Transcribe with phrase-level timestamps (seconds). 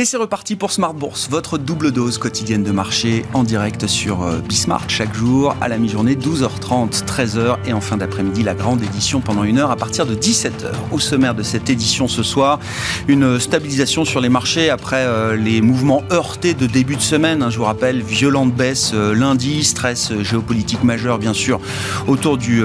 [0.00, 4.22] Et c'est reparti pour Smart Bourse, votre double dose quotidienne de marché en direct sur
[4.22, 8.82] euh, Bismart chaque jour à la mi-journée 12h30, 13h et en fin d'après-midi la grande
[8.82, 10.72] édition pendant une heure à partir de 17h.
[10.90, 12.60] Au sommaire de cette édition ce soir,
[13.08, 17.42] une stabilisation sur les marchés après euh, les mouvements heurtés de début de semaine.
[17.42, 21.60] Hein, je vous rappelle, violente baisse euh, lundi, stress géopolitique majeur bien sûr
[22.08, 22.62] autour du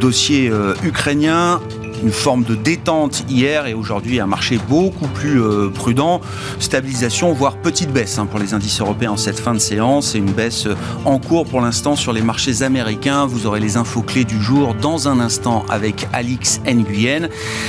[0.00, 0.52] dossier
[0.84, 1.60] ukrainien
[2.02, 6.20] une forme de détente hier et aujourd'hui un marché beaucoup plus euh, prudent.
[6.58, 10.18] Stabilisation, voire petite baisse hein, pour les indices européens en cette fin de séance et
[10.18, 13.26] une baisse euh, en cours pour l'instant sur les marchés américains.
[13.26, 17.28] Vous aurez les infos clés du jour dans un instant avec Alix Nguyen.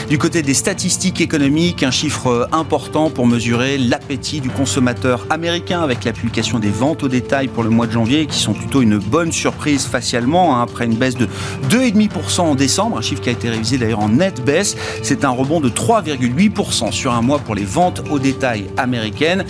[0.10, 5.82] Du côté des statistiques économiques, un chiffre euh, important pour mesurer l'appétit du consommateur américain
[5.82, 8.98] avec l'application des ventes au détail pour le mois de janvier qui sont plutôt une
[8.98, 11.28] bonne surprise facialement hein, après une baisse de
[11.70, 14.78] 2,5% en décembre, un chiffre qui a été révisé d'ailleurs en nette baisse.
[15.02, 19.46] C'est un rebond de 3,8% sur un mois pour les ventes au détail américaines.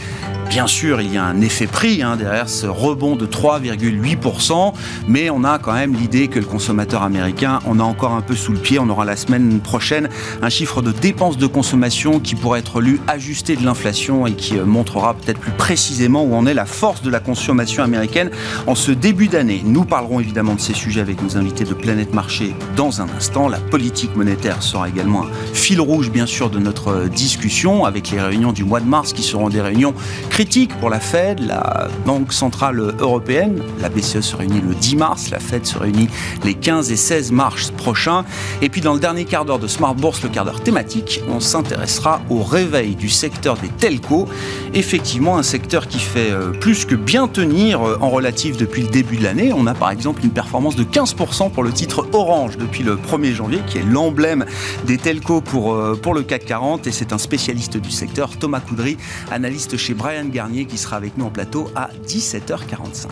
[0.50, 4.74] Bien sûr, il y a un effet prix hein, derrière ce rebond de 3,8%,
[5.08, 8.34] mais on a quand même l'idée que le consommateur américain, on a encore un peu
[8.34, 8.80] sous le pied.
[8.80, 10.10] On aura la semaine prochaine
[10.42, 14.58] un chiffre de dépenses de consommation qui pourrait être lu ajusté de l'inflation et qui
[14.58, 18.32] euh, montrera peut-être plus précisément où en est la force de la consommation américaine
[18.66, 19.62] en ce début d'année.
[19.64, 23.50] Nous parlerons évidemment de ces sujets avec nos invités de Planète Marché dans un instant.
[23.50, 28.12] La politique monétaire sera également un fil rouge, bien sûr, de notre euh, discussion avec
[28.12, 29.94] les réunions du mois de mars qui seront des réunions
[30.30, 33.62] critique pour la Fed, la Banque Centrale Européenne.
[33.82, 36.10] La BCE se réunit le 10 mars, la Fed se réunit
[36.44, 38.26] les 15 et 16 mars prochains.
[38.62, 41.40] Et puis dans le dernier quart d'heure de Smart Bourse, le quart d'heure thématique, on
[41.40, 44.28] s'intéressera au réveil du secteur des telcos.
[44.74, 48.90] Effectivement, un secteur qui fait euh, plus que bien tenir euh, en relatif depuis le
[48.90, 49.52] début de l'année.
[49.54, 53.34] On a par exemple une performance de 15% pour le titre Orange depuis le 1er
[53.34, 54.46] janvier, qui est l'emblème
[54.86, 56.88] des telcos pour, euh, pour le CAC 40.
[56.88, 58.98] Et c'est un spécialiste du secteur, Thomas Coudry,
[59.32, 63.08] analyste chez Brian Garnier qui sera avec nous en plateau à 17h45.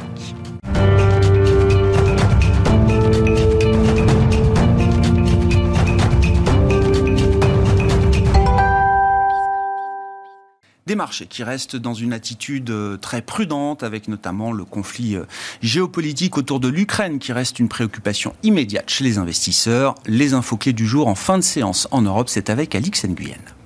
[10.98, 15.24] Marchés qui restent dans une attitude euh, très prudente, avec notamment le conflit euh,
[15.62, 19.96] géopolitique autour de l'Ukraine, qui reste une préoccupation immédiate chez les investisseurs.
[20.06, 23.57] Les infos clés du jour en fin de séance en Europe, c'est avec Alix Nguyen.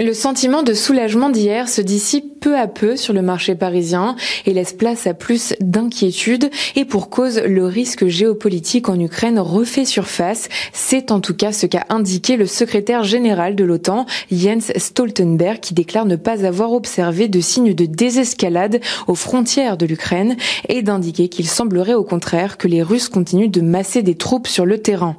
[0.00, 4.14] Le sentiment de soulagement d'hier se dissipe peu à peu sur le marché parisien
[4.46, 9.84] et laisse place à plus d'inquiétude et pour cause le risque géopolitique en Ukraine refait
[9.84, 10.48] surface.
[10.72, 15.74] C'est en tout cas ce qu'a indiqué le secrétaire général de l'OTAN, Jens Stoltenberg, qui
[15.74, 20.36] déclare ne pas avoir observé de signes de désescalade aux frontières de l'Ukraine
[20.68, 24.64] et d'indiquer qu'il semblerait au contraire que les Russes continuent de masser des troupes sur
[24.64, 25.16] le terrain.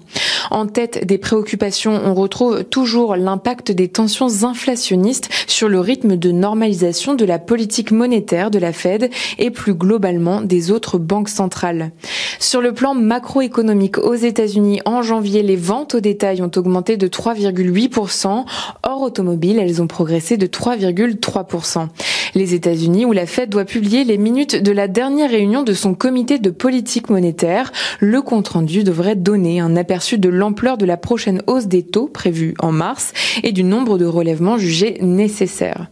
[0.51, 4.29] En tête des préoccupations, on retrouve toujours l'impact des tensions
[4.75, 10.41] sur le rythme de normalisation de la politique monétaire de la Fed et plus globalement
[10.41, 11.91] des autres banques centrales.
[12.39, 17.07] Sur le plan macroéconomique aux États-Unis, en janvier, les ventes au détail ont augmenté de
[17.07, 18.45] 3,8%.
[18.83, 21.87] Hors automobile, elles ont progressé de 3,3%.
[22.35, 25.95] Les États-Unis, où la Fed doit publier les minutes de la dernière réunion de son
[25.95, 31.41] comité de politique monétaire, le compte-rendu devrait donner un aperçu de l'ampleur de la prochaine
[31.47, 33.13] hausse des taux prévue en mars
[33.43, 35.87] et du nombre de relèvements jugés nécessaires.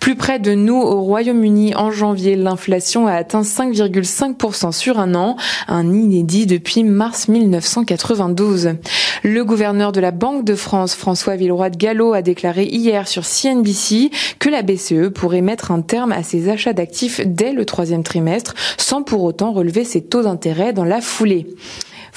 [0.00, 5.36] Plus près de nous, au Royaume-Uni, en janvier, l'inflation a atteint 5,5% sur un an,
[5.66, 8.74] un inédit depuis mars 1992.
[9.22, 13.24] Le gouverneur de la Banque de France, François Villeroy de Gallo, a déclaré hier sur
[13.24, 18.02] CNBC que la BCE pourrait mettre un terme à ses achats d'actifs dès le troisième
[18.02, 21.46] trimestre, sans pour autant relever ses taux d'intérêt dans la foulée.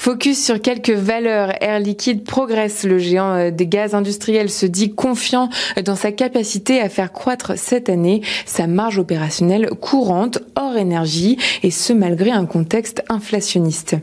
[0.00, 1.52] Focus sur quelques valeurs.
[1.60, 2.84] Air Liquide progresse.
[2.84, 5.48] Le géant euh, des gaz industriels se dit confiant
[5.84, 11.72] dans sa capacité à faire croître cette année sa marge opérationnelle courante hors énergie et
[11.72, 13.96] ce malgré un contexte inflationniste.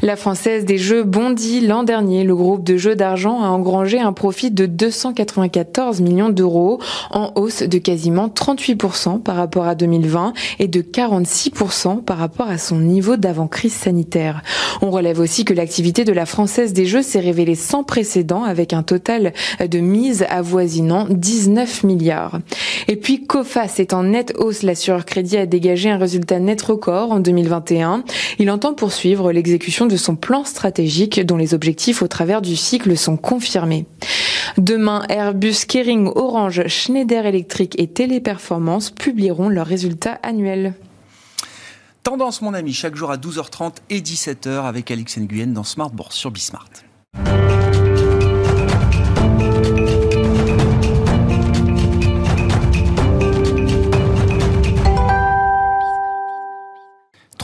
[0.00, 2.24] La française des jeux bondit l'an dernier.
[2.24, 6.80] Le groupe de jeux d'argent a engrangé un profit de 294 millions d'euros
[7.10, 12.56] en hausse de quasiment 38% par rapport à 2020 et de 46% par rapport à
[12.56, 14.42] son niveau d'avant crise sanitaire.
[14.80, 18.72] On relève aussi que l'activité de la Française des Jeux s'est révélée sans précédent avec
[18.72, 22.38] un total de mise avoisinant 19 milliards.
[22.86, 24.62] Et puis COFAS est en nette hausse.
[24.62, 28.04] L'assureur crédit a dégagé un résultat net record en 2021.
[28.38, 32.96] Il entend poursuivre l'exécution de son plan stratégique dont les objectifs au travers du cycle
[32.96, 33.86] sont confirmés.
[34.58, 40.74] Demain, Airbus, Kering, Orange, Schneider Electric et Téléperformance publieront leurs résultats annuels.
[42.04, 46.14] Tendance, mon ami, chaque jour à 12h30 et 17h avec Alix Nguyen dans Smart Bourse
[46.14, 46.68] sur Bismart.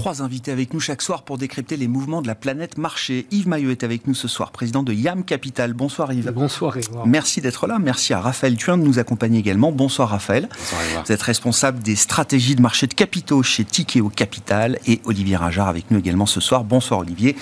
[0.01, 3.27] Trois invités avec nous chaque soir pour décrypter les mouvements de la planète marché.
[3.31, 5.75] Yves Maillot est avec nous ce soir, président de YAM Capital.
[5.75, 6.33] Bonsoir Yves.
[6.33, 6.75] Bonsoir
[7.05, 7.79] Merci d'être là.
[7.79, 9.73] Merci à Raphaël Thuin de nous accompagner également.
[9.73, 10.49] Bonsoir Raphaël.
[10.49, 15.37] Bonsoir Vous êtes responsable des stratégies de marché de capitaux chez Tikeo Capital et Olivier
[15.37, 16.65] Rajard avec nous également ce soir.
[16.65, 17.37] Bonsoir Olivier.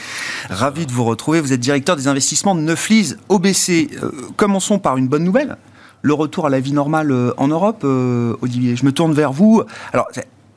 [0.51, 1.41] Ravi de vous retrouver.
[1.41, 3.89] Vous êtes directeur des investissements de Neuflise OBC.
[4.03, 5.57] Euh, commençons par une bonne nouvelle
[6.03, 8.77] le retour à la vie normale euh, en Europe, euh, Olivier.
[8.77, 9.63] Je me tourne vers vous.
[9.93, 10.07] Alors,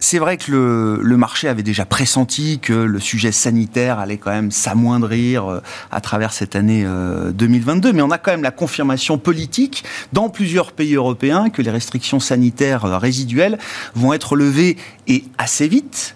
[0.02, 0.52] c'est vrai que
[1.00, 5.62] le, marché avait déjà pressenti que le sujet sanitaire allait quand même s'amoindrir euh,
[5.92, 6.84] à travers cette année
[7.34, 11.70] 2022, mais on a quand même la confirmation politique dans plusieurs pays européens que les
[11.70, 13.60] restrictions sanitaires résiduelles
[13.94, 14.76] vont être levées
[15.08, 16.16] et assez vite.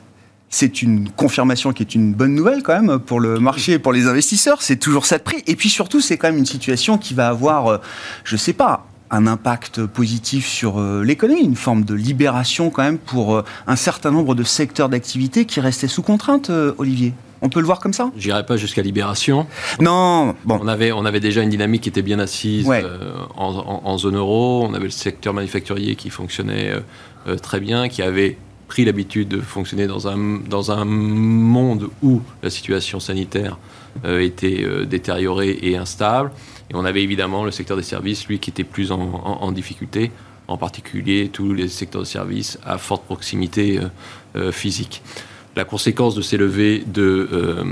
[0.49, 3.93] C'est une confirmation qui est une bonne nouvelle quand même pour le marché et pour
[3.93, 4.63] les investisseurs.
[4.63, 5.43] C'est toujours ça de prix.
[5.45, 7.81] Et puis surtout, c'est quand même une situation qui va avoir,
[8.23, 12.97] je sais pas, un impact positif sur euh, l'économie, une forme de libération quand même
[12.97, 17.49] pour euh, un certain nombre de secteurs d'activité qui restaient sous contrainte, euh, Olivier on
[17.49, 18.11] peut le voir comme ça?
[18.17, 19.45] J'irai pas jusqu'à libération.
[19.79, 20.57] Non, bon.
[20.63, 22.67] On avait, on avait déjà une dynamique qui était bien assise
[23.35, 24.65] en, zone euro.
[24.67, 26.71] On avait le secteur manufacturier qui fonctionnait
[27.43, 32.49] très bien, qui avait pris l'habitude de fonctionner dans un, dans un monde où la
[32.49, 33.59] situation sanitaire
[34.07, 36.31] était détériorée et instable.
[36.71, 40.11] Et on avait évidemment le secteur des services, lui, qui était plus en, difficulté,
[40.47, 43.87] en particulier tous les secteurs de services à forte proximité euh,
[44.35, 45.01] euh, physique.
[45.55, 47.63] La conséquence de ces levées de, euh,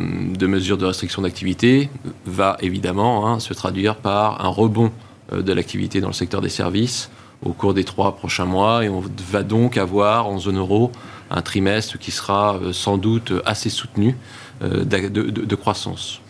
[0.48, 1.90] mesures de restriction d'activité
[2.26, 4.92] va évidemment hein, se traduire par un rebond
[5.32, 7.10] de l'activité dans le secteur des services
[7.44, 9.02] au cours des trois prochains mois et on
[9.32, 10.92] va donc avoir en zone euro
[11.32, 14.16] un trimestre qui sera sans doute assez soutenu
[14.62, 16.22] de croissance.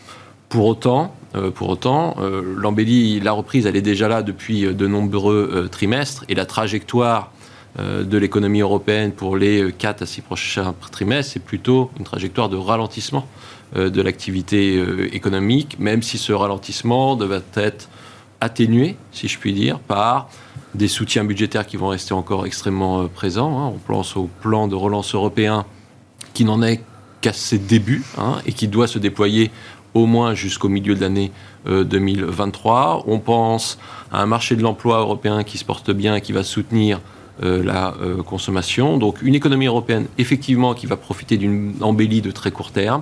[0.54, 4.74] Pour autant, euh, pour autant, euh, l'embellie, la reprise, elle est déjà là depuis euh,
[4.74, 7.32] de nombreux trimestres et la trajectoire
[7.80, 12.56] de l'économie européenne pour les 4 à 6 prochains trimestres, c'est plutôt une trajectoire de
[12.56, 13.28] ralentissement
[13.76, 14.80] de l'activité
[15.12, 17.90] économique, même si ce ralentissement devait être
[18.42, 20.30] atténué, si je puis dire, par
[20.76, 23.60] des soutiens budgétaires qui vont rester encore extrêmement présents.
[23.60, 23.74] Hein.
[23.74, 25.66] On pense au plan de relance européen
[26.36, 26.80] qui n'en est
[27.22, 29.50] qu'à ses débuts hein, et qui doit se déployer
[29.94, 31.32] au moins jusqu'au milieu de l'année
[31.66, 32.98] 2023.
[32.98, 33.78] Euh, On pense
[34.12, 37.00] à un marché de l'emploi européen qui se porte bien et qui va soutenir
[37.42, 38.98] euh, la euh, consommation.
[38.98, 43.02] Donc une économie européenne, effectivement, qui va profiter d'une embellie de très court terme,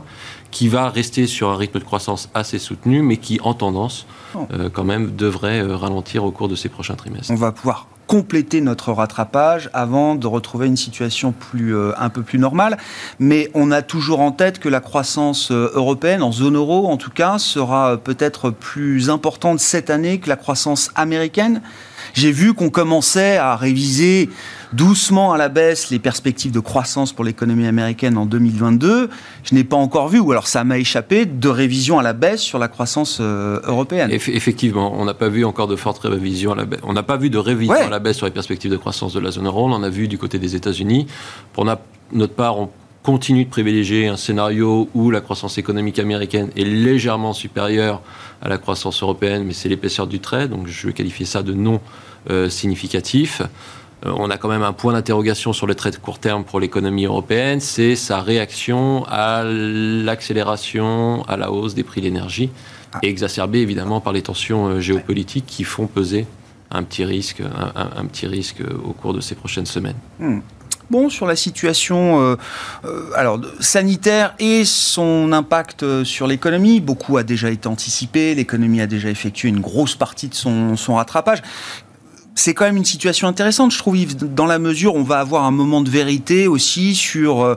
[0.51, 4.05] qui va rester sur un rythme de croissance assez soutenu, mais qui, en tendance,
[4.35, 4.47] oh.
[4.73, 7.31] quand même, devrait ralentir au cours de ces prochains trimestres.
[7.31, 12.23] On va pouvoir compléter notre rattrapage avant de retrouver une situation plus, euh, un peu
[12.23, 12.77] plus normale.
[13.19, 16.97] Mais on a toujours en tête que la croissance euh, européenne, en zone euro en
[16.97, 21.61] tout cas, sera peut-être plus importante cette année que la croissance américaine.
[22.13, 24.29] J'ai vu qu'on commençait à réviser
[24.73, 29.09] doucement à la baisse les perspectives de croissance pour l'économie américaine en 2022.
[29.43, 32.41] Je n'ai pas encore vu, ou alors ça m'a échappé, de révision à la baisse
[32.41, 34.09] sur la croissance euh, européenne.
[34.11, 36.79] effectivement, on n'a pas vu encore de fortes révisions à la baisse.
[36.83, 39.19] On n'a pas vu de révision à la baisse sur les perspectives de croissance de
[39.19, 39.67] la zone euro.
[39.67, 41.07] On en a vu du côté des États-Unis.
[41.53, 42.69] Pour notre part, on
[43.03, 48.01] continue de privilégier un scénario où la croissance économique américaine est légèrement supérieure
[48.41, 51.53] à la croissance européenne, mais c'est l'épaisseur du trait, donc je vais qualifier ça de
[51.53, 51.81] non
[52.29, 53.41] euh, significatif.
[54.05, 56.59] Euh, on a quand même un point d'interrogation sur le trait de court terme pour
[56.59, 62.51] l'économie européenne, c'est sa réaction à l'accélération, à la hausse des prix de l'énergie,
[62.93, 62.99] ah.
[63.01, 66.27] exacerbée évidemment par les tensions euh, géopolitiques qui font peser
[66.73, 67.43] un petit risque,
[67.75, 69.97] un, petit risque au cours de ces prochaines semaines.
[70.19, 70.39] Hmm.
[70.91, 72.37] Bon, sur la situation
[73.15, 79.09] alors, sanitaire et son impact sur l'économie, beaucoup a déjà été anticipé, l'économie a déjà
[79.09, 81.41] effectué une grosse partie de son, son rattrapage
[82.35, 85.43] c'est quand même une situation intéressante, je trouve, dans la mesure où on va avoir
[85.45, 87.55] un moment de vérité aussi sur euh,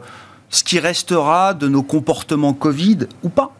[0.50, 3.52] ce qui restera de nos comportements Covid ou pas.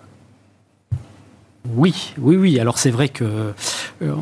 [1.77, 2.61] Oui, oui, oui.
[2.61, 3.53] Alors c'est vrai que
[4.03, 4.13] euh,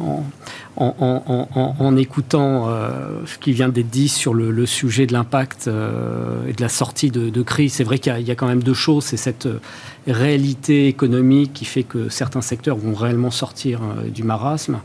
[0.77, 6.61] en, écoutant euh, ce qui vient d'être dit sur le, sujet de l'impact et de
[6.61, 9.05] la sortie de, crise, c'est vrai qu'il y, a quand même deux choses.
[9.05, 9.49] C'est cette
[10.07, 13.81] réalité économique qui fait que certains secteurs vont réellement sortir
[14.13, 14.79] du marasme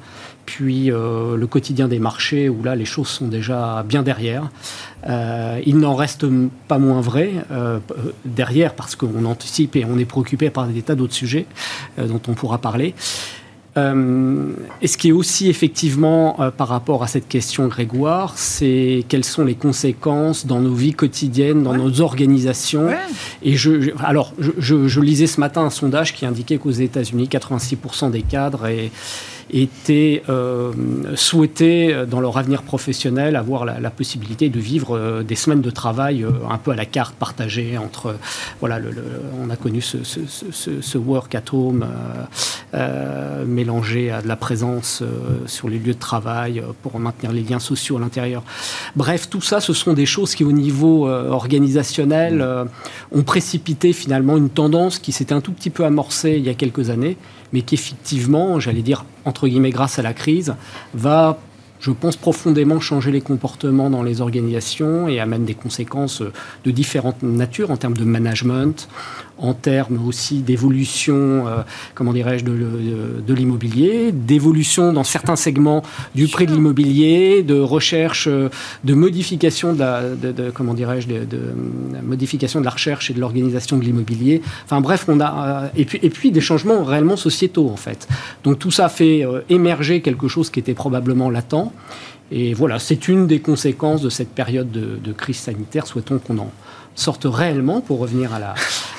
[0.47, 4.49] puis euh, le quotidien des marchés, où là les choses sont déjà bien derrière.
[5.07, 6.25] Euh, il n'en reste
[6.67, 7.79] pas moins vrai euh,
[8.25, 11.45] derrière, parce qu'on anticipe et on est préoccupé par des tas d'autres sujets
[11.97, 12.95] dont on pourra parler.
[13.77, 19.45] Et ce qui est aussi effectivement par rapport à cette question Grégoire, c'est quelles sont
[19.45, 22.89] les conséquences dans nos vies quotidiennes, dans nos organisations.
[23.43, 28.11] Et je, alors, je, je, lisais ce matin un sondage qui indiquait qu'aux États-Unis, 86%
[28.11, 28.91] des cadres et
[29.51, 30.71] étaient euh,
[31.15, 36.57] souhaités dans leur avenir professionnel avoir la, possibilité de vivre des semaines de travail un
[36.57, 38.15] peu à la carte partagée entre
[38.59, 38.91] voilà le,
[39.41, 41.85] on a connu ce, ce, work at home
[43.45, 45.01] mélangé à de la présence
[45.45, 48.43] sur les lieux de travail pour maintenir les liens sociaux à l'intérieur.
[48.95, 52.45] Bref, tout ça, ce sont des choses qui au niveau organisationnel
[53.11, 56.53] ont précipité finalement une tendance qui s'était un tout petit peu amorcée il y a
[56.53, 57.17] quelques années,
[57.53, 60.55] mais qui effectivement, j'allais dire, entre guillemets, grâce à la crise,
[60.93, 61.37] va
[61.79, 66.23] je pense, profondément changer les comportements dans les organisations et amène des conséquences
[66.63, 68.87] de différentes natures en termes de management,
[69.39, 71.61] en termes aussi d'évolution, euh,
[71.93, 75.83] comment dirais-je, de, de, l'immobilier, d'évolution dans certains segments
[76.15, 78.49] du prix de l'immobilier, de recherche, euh,
[78.83, 81.27] de modification de la, de, comment dirais-je, de,
[82.03, 84.41] modification de la recherche et de l'organisation de l'immobilier.
[84.65, 88.07] Enfin bref, on a euh, et puis et puis des changements réellement sociétaux en fait.
[88.43, 91.66] Donc tout ça fait émerger quelque chose qui était probablement latent.
[92.31, 95.87] Et voilà, c'est une des conséquences de cette période de, crise sanitaire.
[95.87, 96.51] Souhaitons qu'on en
[96.95, 98.55] sorte réellement, pour revenir à la,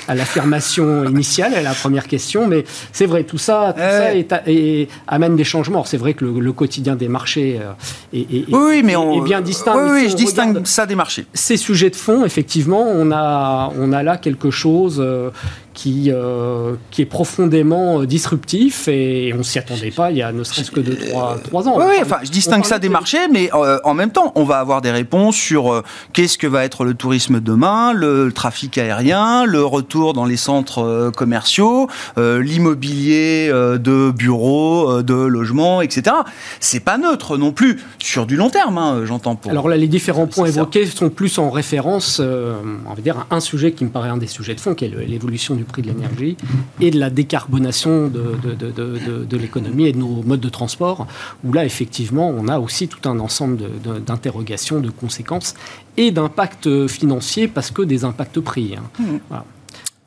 [0.08, 2.48] à l'affirmation initiale, à la première question.
[2.48, 5.84] Mais c'est vrai, tout ça, tout ça est, amène des changements.
[5.84, 7.72] C'est vrai que le, quotidien des marchés euh,
[8.12, 9.76] est, oui, mais on, bien distinct.
[9.76, 11.26] Oui, oui je distingue ça des marchés.
[11.34, 15.30] Ces sujets de fond, effectivement, on a, on a là quelque chose euh,
[15.74, 20.42] qui, euh, qui est profondément disruptif et on s'y attendait pas il y a ne
[20.42, 21.76] serait-ce que 2-3 ans.
[21.78, 24.80] Oui, enfin, je distingue ça des marchés, mais euh, en même temps, on va avoir
[24.80, 29.97] des réponses sur qu'est-ce que va être le tourisme demain, le trafic aérien, le retour
[30.14, 36.16] dans les centres commerciaux, l'immobilier de bureaux, de logements, etc.
[36.60, 39.36] C'est pas neutre non plus sur du long terme, hein, j'entends.
[39.36, 39.50] Pour...
[39.50, 43.40] Alors là, les différents points évoqués sont plus en référence, on va dire, à un
[43.40, 45.88] sujet qui me paraît un des sujets de fond, qui est l'évolution du prix de
[45.88, 46.36] l'énergie
[46.80, 48.36] et de la décarbonation de,
[49.24, 51.06] de, l'économie et de nos modes de transport,
[51.44, 53.58] où là, effectivement, on a aussi tout un ensemble
[54.04, 55.54] d'interrogations, de, conséquences
[55.96, 58.74] et d'impacts financiers parce que des impacts prix.
[58.76, 58.82] Hein.
[58.98, 59.36] Mmh.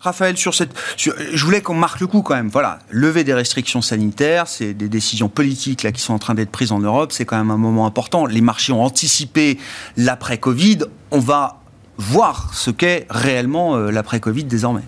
[0.01, 2.50] Raphaël, sur cette, je voulais qu'on marque le coup quand même.
[2.50, 6.50] Voilà, lever des restrictions sanitaires, c'est des décisions politiques là qui sont en train d'être
[6.50, 7.12] prises en Europe.
[7.12, 8.25] C'est quand même un moment important.
[8.25, 9.60] Les marchés ont anticipé
[9.98, 10.79] l'après Covid.
[11.12, 11.62] On va
[11.98, 14.81] voir ce qu'est réellement euh, l'après Covid désormais.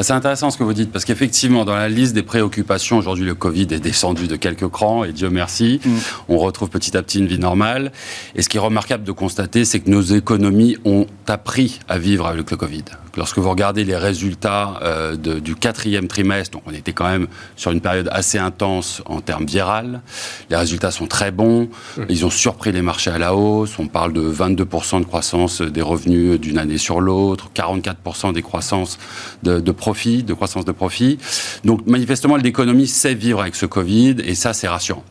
[0.00, 3.34] C'est intéressant ce que vous dites, parce qu'effectivement, dans la liste des préoccupations, aujourd'hui, le
[3.34, 5.90] Covid est descendu de quelques crans, et Dieu merci, mm.
[6.28, 7.92] on retrouve petit à petit une vie normale.
[8.34, 12.26] Et ce qui est remarquable de constater, c'est que nos économies ont appris à vivre
[12.26, 12.84] avec le Covid.
[13.16, 17.72] Lorsque vous regardez les résultats euh, du quatrième trimestre, donc on était quand même sur
[17.72, 20.02] une période assez intense en termes viral,
[20.50, 22.02] les résultats sont très bons, mm.
[22.08, 25.82] ils ont surpris les marchés à la hausse, on parle de 22% de croissance des
[25.82, 28.98] revenus d'une année sur l'autre, 44% des croissances
[29.42, 31.18] de, de profit, de croissance de profit.
[31.64, 35.04] Donc manifestement, l'économie sait vivre avec ce Covid et ça, c'est rassurant.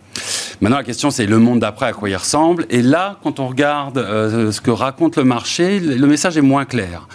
[0.62, 2.66] Maintenant, la question, c'est le monde d'après, à quoi il ressemble.
[2.70, 6.66] Et là, quand on regarde euh, ce que raconte le marché, le message est moins
[6.66, 7.08] clair.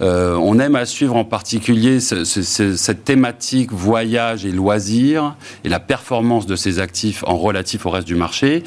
[0.00, 6.46] Euh, on aime à suivre en particulier cette thématique voyage et loisirs et la performance
[6.46, 8.64] de ces actifs en relatif au reste du marché.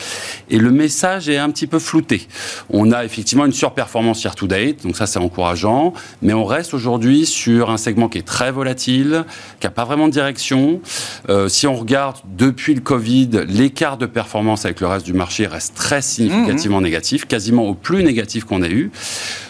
[0.49, 2.27] Et le message est un petit peu flouté.
[2.69, 6.73] On a effectivement une surperformance year to date, donc ça c'est encourageant, mais on reste
[6.73, 9.25] aujourd'hui sur un segment qui est très volatile,
[9.59, 10.81] qui n'a pas vraiment de direction.
[11.29, 13.29] Euh, si on regarde depuis le Covid,
[13.77, 16.83] l'écart de performance avec le reste du marché reste très significativement mmh.
[16.83, 18.89] négatif, quasiment au plus négatif qu'on ait eu.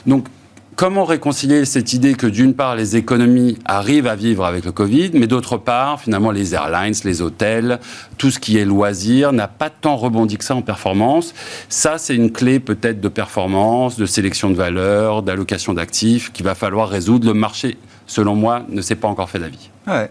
[0.06, 0.28] Donc,
[0.76, 5.12] comment réconcilier cette idée que d'une part les économies arrivent à vivre avec le Covid,
[5.14, 7.80] mais d'autre part finalement les airlines, les hôtels,
[8.18, 11.34] tout ce qui est loisir n'a pas tant rebondi que ça en performance.
[11.70, 16.54] Ça c'est une clé peut-être de performance, de sélection de valeurs, d'allocation d'actifs qu'il va
[16.54, 17.28] falloir résoudre.
[17.28, 19.70] Le marché, selon moi, ne s'est pas encore fait d'avis.
[19.88, 20.10] Ouais.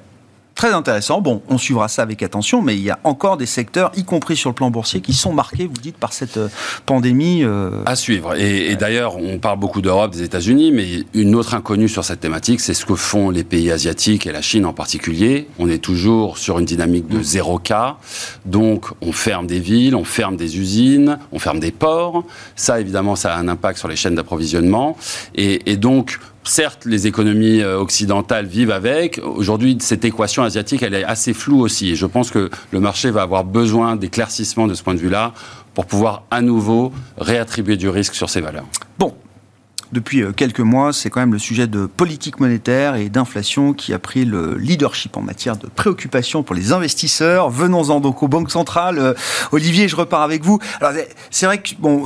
[0.56, 1.20] Très intéressant.
[1.20, 4.36] Bon, on suivra ça avec attention, mais il y a encore des secteurs, y compris
[4.36, 6.48] sur le plan boursier, qui sont marqués, vous dites, par cette euh,
[6.86, 7.44] pandémie.
[7.44, 8.34] Euh, à suivre.
[8.40, 12.60] Et, d'ailleurs, on parle beaucoup d'Europe, des États-Unis, mais une autre inconnue sur cette thématique,
[12.60, 15.46] c'est ce que font les pays asiatiques et la Chine en particulier.
[15.58, 17.98] On est toujours sur une dynamique de zéro cas.
[18.46, 22.24] Donc, on ferme des villes, on ferme des usines, on ferme des ports.
[22.54, 24.96] Ça, évidemment, ça a un impact sur les chaînes d'approvisionnement.
[25.34, 29.20] Et donc, certes, les économies euh, occidentales vivent avec.
[29.24, 31.90] Aujourd'hui, cette équation asiatique, elle est assez floue aussi.
[31.90, 35.32] Et je pense que le marché va avoir besoin d'éclaircissement de ce point de vue-là
[35.74, 38.64] pour pouvoir à nouveau réattribuer du risque sur ces valeurs.
[38.98, 39.14] Bon,
[39.92, 43.92] depuis euh, quelques mois, c'est quand même le sujet de politique monétaire et d'inflation qui
[43.92, 47.50] a pris le leadership en matière de préoccupation pour les investisseurs.
[47.50, 48.98] Venons-en donc aux banques centrales.
[48.98, 49.14] Euh,
[49.52, 50.58] Olivier, je repars avec vous.
[50.80, 50.92] Alors,
[51.30, 52.04] c'est vrai que, bon,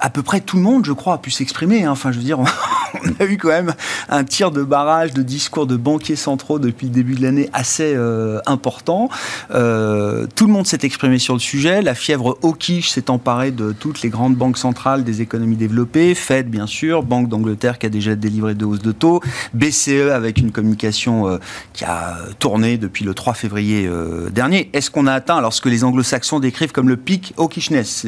[0.00, 1.84] à peu près tout le monde, je crois, a pu s'exprimer.
[1.84, 1.92] Hein.
[1.92, 2.40] Enfin, je veux dire,
[2.94, 3.74] on a eu quand même
[4.08, 7.92] un tir de barrage de discours de banquiers centraux depuis le début de l'année assez
[7.94, 9.08] euh, important.
[9.54, 11.82] Euh, tout le monde s'est exprimé sur le sujet.
[11.82, 16.14] La fièvre hawkish s'est emparée de toutes les grandes banques centrales des économies développées.
[16.14, 19.20] Fed, bien sûr, Banque d'Angleterre qui a déjà délivré de hausses de taux.
[19.54, 21.38] BCE avec une communication euh,
[21.72, 23.88] qui a tourné depuis le 3 février
[24.30, 24.70] dernier.
[24.72, 28.06] Est-ce qu'on a atteint, alors ce que les anglo-saxons décrivent comme le pic hawkishness,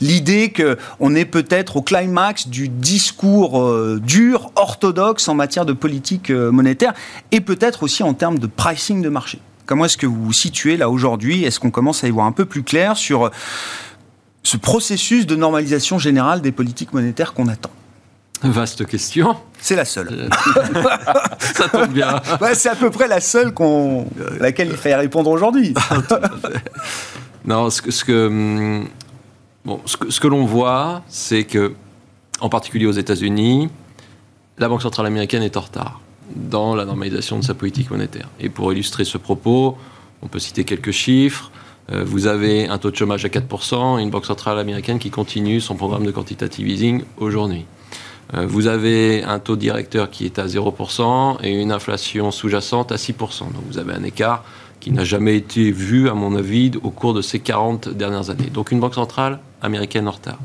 [0.00, 6.94] l'idée qu'on est peut-être au climax du discours dur, orthodoxe en matière de politique monétaire
[7.32, 9.40] et peut-être aussi en termes de pricing de marché.
[9.68, 11.44] Comment est-ce que vous vous situez là aujourd'hui?
[11.44, 13.30] Est-ce qu'on commence à y voir un peu plus clair sur euh,
[14.42, 17.68] ce processus de normalisation générale des politiques monétaires qu'on attend?
[18.42, 19.36] Vaste question.
[19.60, 20.08] C'est la seule.
[20.10, 20.82] Euh,
[21.38, 22.18] ça tombe bien.
[22.54, 24.06] c'est à peu près la seule qu'on,
[24.40, 25.74] laquelle il fallait répondre aujourd'hui.
[27.44, 28.88] non, ce que, ce que, hum,
[29.84, 31.74] ce que, l'on voit, c'est que,
[32.40, 33.68] en particulier aux États-Unis,
[34.58, 36.00] la Banque centrale américaine est en retard
[36.34, 38.28] dans la normalisation de sa politique monétaire.
[38.40, 39.76] Et pour illustrer ce propos,
[40.22, 41.50] on peut citer quelques chiffres.
[41.90, 45.10] Euh, vous avez un taux de chômage à 4% et une banque centrale américaine qui
[45.10, 47.64] continue son programme de quantitative easing aujourd'hui.
[48.34, 52.96] Euh, vous avez un taux directeur qui est à 0% et une inflation sous-jacente à
[52.96, 53.38] 6%.
[53.52, 54.44] Donc vous avez un écart
[54.80, 58.50] qui n'a jamais été vu, à mon avis, au cours de ces 40 dernières années.
[58.52, 60.38] Donc une banque centrale américaine en retard,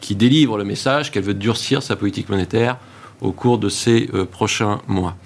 [0.00, 2.78] qui délivre le message qu'elle veut durcir sa politique monétaire
[3.20, 5.16] au cours de ces euh, prochains mois.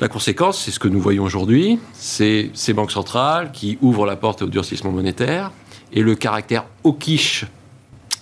[0.00, 4.16] La conséquence, c'est ce que nous voyons aujourd'hui, c'est ces banques centrales qui ouvrent la
[4.16, 5.52] porte au durcissement monétaire
[5.92, 7.44] et le caractère hawkish,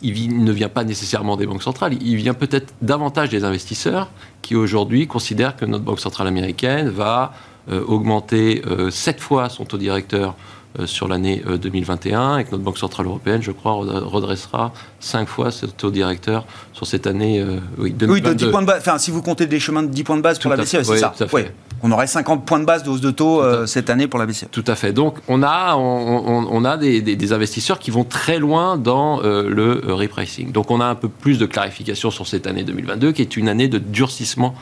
[0.03, 4.11] il ne vient pas nécessairement des banques centrales, il vient peut-être davantage des investisseurs
[4.43, 7.33] qui aujourd'hui considèrent que notre banque centrale américaine va
[7.71, 10.37] euh, augmenter euh, sept fois son taux directeur
[10.87, 15.51] sur l'année 2021 euh, et que notre Banque Centrale Européenne, je crois, redressera cinq fois
[15.51, 18.13] ce taux directeur sur cette année euh, oui, 2022.
[18.13, 18.81] Oui, de 10 points de base.
[18.81, 20.99] Enfin, si vous comptez des chemins de 10 points de base pour la BCE, c'est
[20.99, 21.15] ça.
[21.33, 21.43] Oui.
[21.81, 24.47] On aurait 50 points de base de hausse de taux cette année pour la BCE.
[24.51, 24.93] Tout à fait.
[24.93, 30.51] Donc, on a, on, a des, des, investisseurs qui vont très loin dans le repricing.
[30.51, 33.49] Donc, on a un peu plus de clarification sur cette année 2022, qui est une
[33.49, 34.55] année de durcissement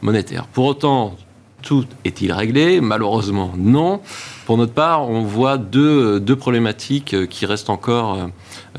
[0.00, 0.46] monétaire.
[0.46, 1.14] Pour autant,
[1.62, 2.80] tout est-il réglé?
[2.80, 4.00] Malheureusement, non.
[4.52, 8.26] Pour notre part, on voit deux, deux problématiques euh, qui restent encore euh,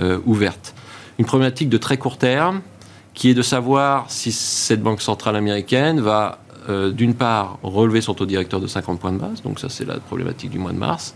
[0.01, 0.75] euh, ouvertes.
[1.17, 2.61] Une problématique de très court terme,
[3.15, 6.37] qui est de savoir si cette banque centrale américaine va,
[6.91, 9.95] d'une part, relever son taux directeur de 50 points de base, donc ça c'est la
[9.95, 11.15] problématique du mois de mars,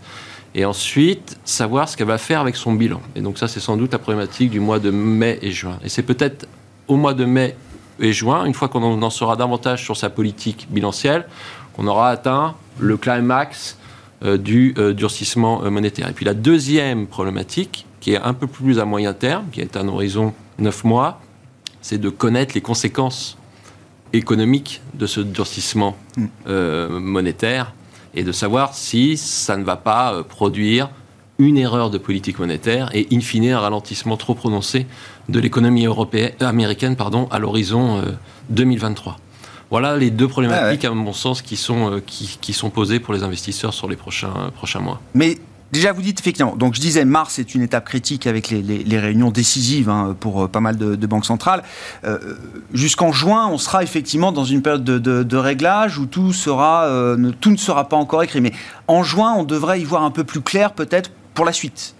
[0.56, 3.00] et ensuite savoir ce qu'elle va faire avec son bilan.
[3.14, 5.78] Et donc ça c'est sans doute la problématique du mois de mai et juin.
[5.84, 6.48] Et c'est peut-être
[6.88, 7.54] au mois de mai
[8.00, 11.28] et juin, une fois qu'on en saura davantage sur sa politique bilancielle,
[11.76, 13.76] qu'on aura atteint le climax
[14.22, 16.08] du euh, durcissement euh, monétaire.
[16.08, 19.76] Et puis la deuxième problématique, qui est un peu plus à moyen terme, qui est
[19.76, 21.20] à un horizon 9 mois,
[21.80, 23.38] c'est de connaître les conséquences
[24.12, 26.88] économiques de ce durcissement mm.
[26.98, 27.74] monétaire
[28.14, 30.90] et de savoir si ça ne va pas produire
[31.38, 34.86] une erreur de politique monétaire et in fine un ralentissement trop prononcé
[35.28, 38.02] de l'économie européenne, américaine pardon, à l'horizon
[38.50, 39.18] 2023.
[39.70, 43.14] Voilà les deux problématiques, ah à mon sens, qui sont, euh, qui, sont posées pour
[43.14, 45.00] les investisseurs sur les prochains, prochains mois.
[45.14, 45.38] Mais
[45.70, 49.30] Déjà, vous dites effectivement, donc je disais, mars est une étape critique avec les, réunions
[49.30, 51.62] décisives hein, pour euh, pas mal de, banques centrales.
[52.04, 52.18] Euh,
[52.72, 56.88] jusqu'en juin, on sera effectivement dans une période de, réglage où tout, sera,
[57.42, 58.40] tout ne sera pas encore écrit.
[58.40, 58.54] Mais
[58.86, 61.94] en juin, on devrait y voir un peu plus clair peut-être pour la suite.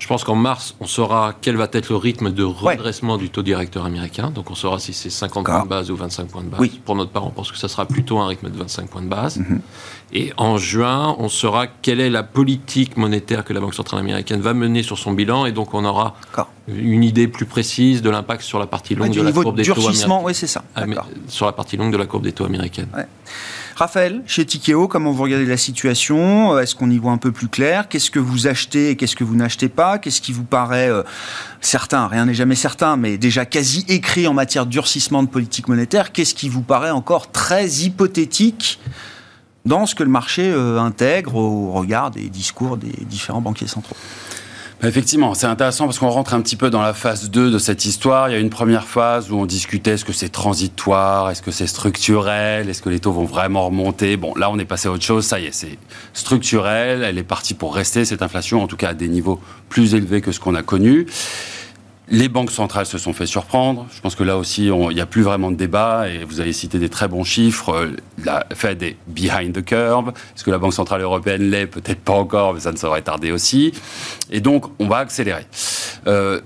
[0.00, 3.42] Je pense qu'en mars, on saura quel va être le rythme de redressement du taux
[3.42, 4.30] directeur américain.
[4.30, 6.68] Donc on saura si c'est 50 points de base ou 25 points de base.
[6.86, 9.08] Pour notre part, on pense que ça sera plutôt un rythme de 25 points de
[9.08, 9.38] base.
[9.38, 9.60] Mhm.
[10.12, 14.40] Et en juin, on saura quelle est la politique monétaire que la Banque centrale américaine
[14.40, 15.44] va mener sur son bilan.
[15.44, 16.16] Et donc on aura
[16.66, 19.72] une idée plus précise de l'impact sur la partie longue de la courbe des taux
[19.86, 20.20] américains.
[20.24, 20.64] Oui, c'est ça.
[21.28, 22.88] Sur la partie longue de la courbe des taux américaines.
[23.80, 26.58] Raphaël, chez Tikeo, comment vous regardez la situation?
[26.58, 27.88] Est-ce qu'on y voit un peu plus clair?
[27.88, 29.98] Qu'est-ce que vous achetez et qu'est-ce que vous n'achetez pas?
[29.98, 31.02] Qu'est-ce qui vous paraît euh,
[31.62, 32.06] certain?
[32.06, 36.12] Rien n'est jamais certain, mais déjà quasi écrit en matière de durcissement de politique monétaire.
[36.12, 38.80] Qu'est-ce qui vous paraît encore très hypothétique
[39.64, 43.96] dans ce que le marché euh, intègre au regard des discours des différents banquiers centraux?
[44.82, 47.84] Effectivement, c'est intéressant parce qu'on rentre un petit peu dans la phase 2 de cette
[47.84, 48.30] histoire.
[48.30, 51.50] Il y a une première phase où on discutait est-ce que c'est transitoire, est-ce que
[51.50, 54.16] c'est structurel, est-ce que les taux vont vraiment remonter?
[54.16, 55.26] Bon, là, on est passé à autre chose.
[55.26, 55.76] Ça y est, c'est
[56.14, 57.02] structurel.
[57.02, 59.38] Elle est partie pour rester, cette inflation, en tout cas à des niveaux
[59.68, 61.06] plus élevés que ce qu'on a connu.
[62.12, 63.86] Les banques centrales se sont fait surprendre.
[63.94, 66.08] Je pense que là aussi, il n'y a plus vraiment de débat.
[66.08, 67.92] Et vous avez cité des très bons chiffres.
[68.24, 70.08] La Fed est behind the curve.
[70.08, 71.66] Est-ce que la Banque centrale européenne l'est?
[71.66, 73.72] Peut-être pas encore, mais ça ne saurait tarder aussi.
[74.30, 75.46] Et donc, on va accélérer.
[76.08, 76.40] Euh,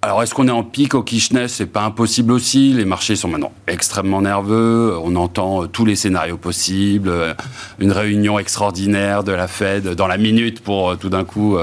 [0.00, 1.48] alors, est-ce qu'on est en pic au Kirchner?
[1.48, 2.72] C'est pas impossible aussi.
[2.72, 4.96] Les marchés sont maintenant extrêmement nerveux.
[5.02, 7.08] On entend euh, tous les scénarios possibles.
[7.08, 7.34] Euh,
[7.80, 11.58] une réunion extraordinaire de la Fed dans la minute pour euh, tout d'un coup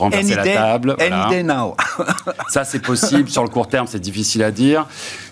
[0.00, 0.96] renverser la table.
[0.98, 1.76] Any day now.
[2.48, 3.28] Ça, c'est possible.
[3.28, 4.86] Sur le court terme, c'est difficile à dire.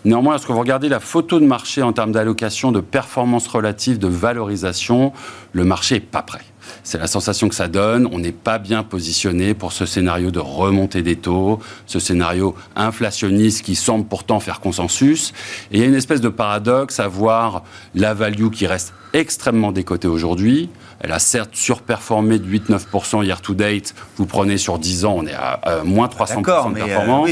[0.04, 4.06] Néanmoins, lorsque vous regardez la photo de marché en termes d'allocation, de performance relative, de
[4.06, 5.12] valorisation,
[5.52, 6.42] le marché est pas prêt.
[6.82, 8.08] C'est la sensation que ça donne.
[8.12, 13.62] On n'est pas bien positionné pour ce scénario de remontée des taux, ce scénario inflationniste
[13.64, 15.32] qui semble pourtant faire consensus.
[15.70, 19.72] Et il y a une espèce de paradoxe à voir la value qui reste extrêmement
[19.72, 20.68] décotée aujourd'hui.
[21.04, 23.94] Elle a certes surperformé de 8-9% year to date.
[24.16, 27.28] Vous prenez sur 10 ans, on est à, moins 300% de euh, performance.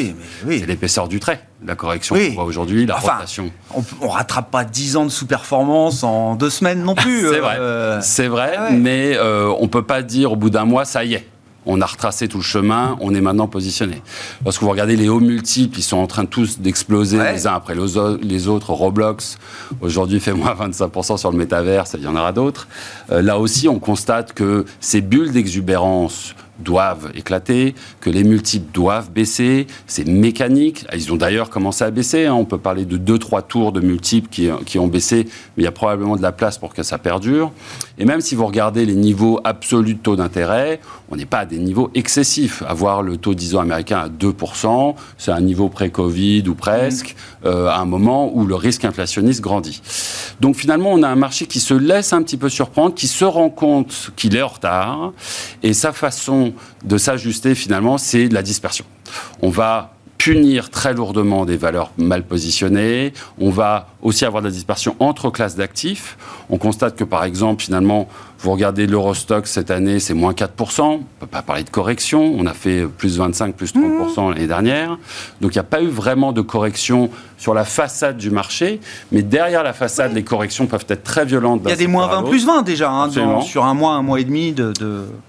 [0.47, 3.51] C'est l'épaisseur du trait, la correction qu'on voit aujourd'hui, la rotation.
[3.75, 7.23] On, ne rattrape pas 10 ans de sous-performance en deux semaines non plus.
[7.31, 8.01] C'est vrai, euh.
[8.03, 11.15] c'est vrai, ah mais euh, on peut pas dire au bout d'un mois, ça y
[11.15, 11.27] est
[11.67, 14.03] on a retracé tout le chemin, on est maintenant positionné.
[14.45, 17.75] Lorsque vous regardez les hauts multiples, ils sont en train tous d'exploser les uns après
[17.75, 18.73] les autres.
[18.73, 19.39] Roblox,
[19.81, 22.69] aujourd'hui, fait moins 25% sur le métaverse, il y en aura d'autres.
[23.11, 29.11] Euh, là aussi, on constate que ces bulles d'exubérance doivent éclater, que les multiples doivent
[29.11, 29.67] baisser.
[29.87, 30.87] C'est mécanique.
[30.95, 32.27] Ils ont d'ailleurs commencé à baisser.
[32.27, 32.35] Hein.
[32.35, 35.25] On peut parler de 2-3 tours de multiples qui, qui, ont baissé,
[35.57, 37.53] mais il y a probablement de la place pour que ça perdure.
[37.99, 41.47] Et même si vous regardez les niveaux absolus de taux d'intérêt, on n'est pas à
[41.47, 42.63] des niveaux excessifs.
[42.67, 47.47] Avoir le taux 10 ans américain à 2%, c'est un niveau pré-Covid ou presque, mmh.
[47.47, 49.83] euh, à un moment où le risque inflationniste grandit.
[50.41, 53.25] Donc finalement, on a un marché qui se laisse un petit peu surprendre, qui se
[53.25, 55.13] rend compte qu'il est en retard,
[55.63, 56.53] et sa façon
[56.85, 58.85] de s'ajuster finalement, c'est la dispersion.
[59.41, 63.13] On va punir très lourdement des valeurs mal positionnées.
[63.41, 66.17] On va aussi avoir de la dispersion entre classes d'actifs.
[66.49, 70.83] On constate que, par exemple, finalement, vous regardez l'Eurostock cette année, c'est moins 4%.
[70.83, 72.37] On ne peut pas parler de correction.
[72.39, 74.97] On a fait plus 25, plus 30% l'année dernière.
[75.41, 77.11] Donc il n'y a pas eu vraiment de correction
[77.43, 78.79] sur la façade du marché.
[79.11, 81.63] Mais derrière la façade, les corrections peuvent être très violentes.
[81.65, 83.11] Il y a des moins 20, plus 20 déjà, hein,
[83.43, 84.73] sur un mois, un mois et demi de.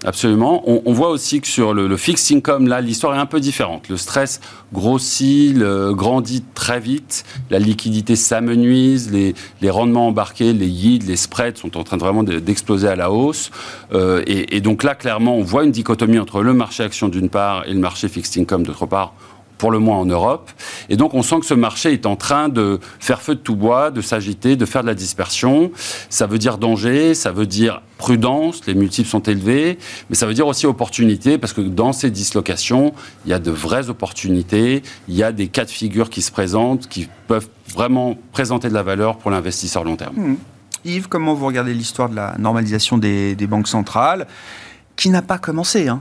[0.04, 0.62] Absolument.
[0.64, 3.88] On, voit aussi que sur le, fixed income, là, l'histoire est un peu différente.
[3.88, 4.40] Le stress
[4.72, 7.24] grossit, grandit très vite.
[7.50, 9.10] La liquidité s'amenuise.
[9.10, 12.94] Les, les rendements embarqués, les yields, les spreads sont en train de vraiment d'exploser à
[12.94, 13.50] la hausse.
[13.92, 17.66] Euh, et, donc là, clairement, on voit une dichotomie entre le marché action d'une part
[17.66, 19.14] et le marché fixed income d'autre part
[19.58, 20.50] pour le moins en Europe.
[20.88, 23.56] Et donc on sent que ce marché est en train de faire feu de tout
[23.56, 25.70] bois, de s'agiter, de faire de la dispersion.
[26.08, 29.78] Ça veut dire danger, ça veut dire prudence, les multiples sont élevés,
[30.10, 32.92] mais ça veut dire aussi opportunité, parce que dans ces dislocations,
[33.24, 36.32] il y a de vraies opportunités, il y a des cas de figure qui se
[36.32, 40.16] présentent, qui peuvent vraiment présenter de la valeur pour l'investisseur long terme.
[40.16, 40.36] Mmh.
[40.84, 44.26] Yves, comment vous regardez l'histoire de la normalisation des, banques centrales,
[44.96, 46.00] qui n'a pas commencé hein?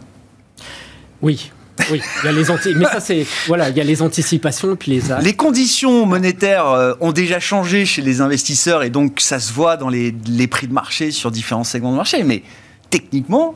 [1.22, 1.52] Oui,
[1.92, 4.92] oui, il y a les mais ça c'est voilà, il y a les anticipations puis
[4.92, 9.52] les Les conditions monétaires euh, ont déjà changé chez les investisseurs et donc ça se
[9.52, 10.12] voit dans les,
[10.48, 12.24] prix de marché sur différents segments de marché.
[12.24, 12.44] Mais
[12.90, 13.56] techniquement,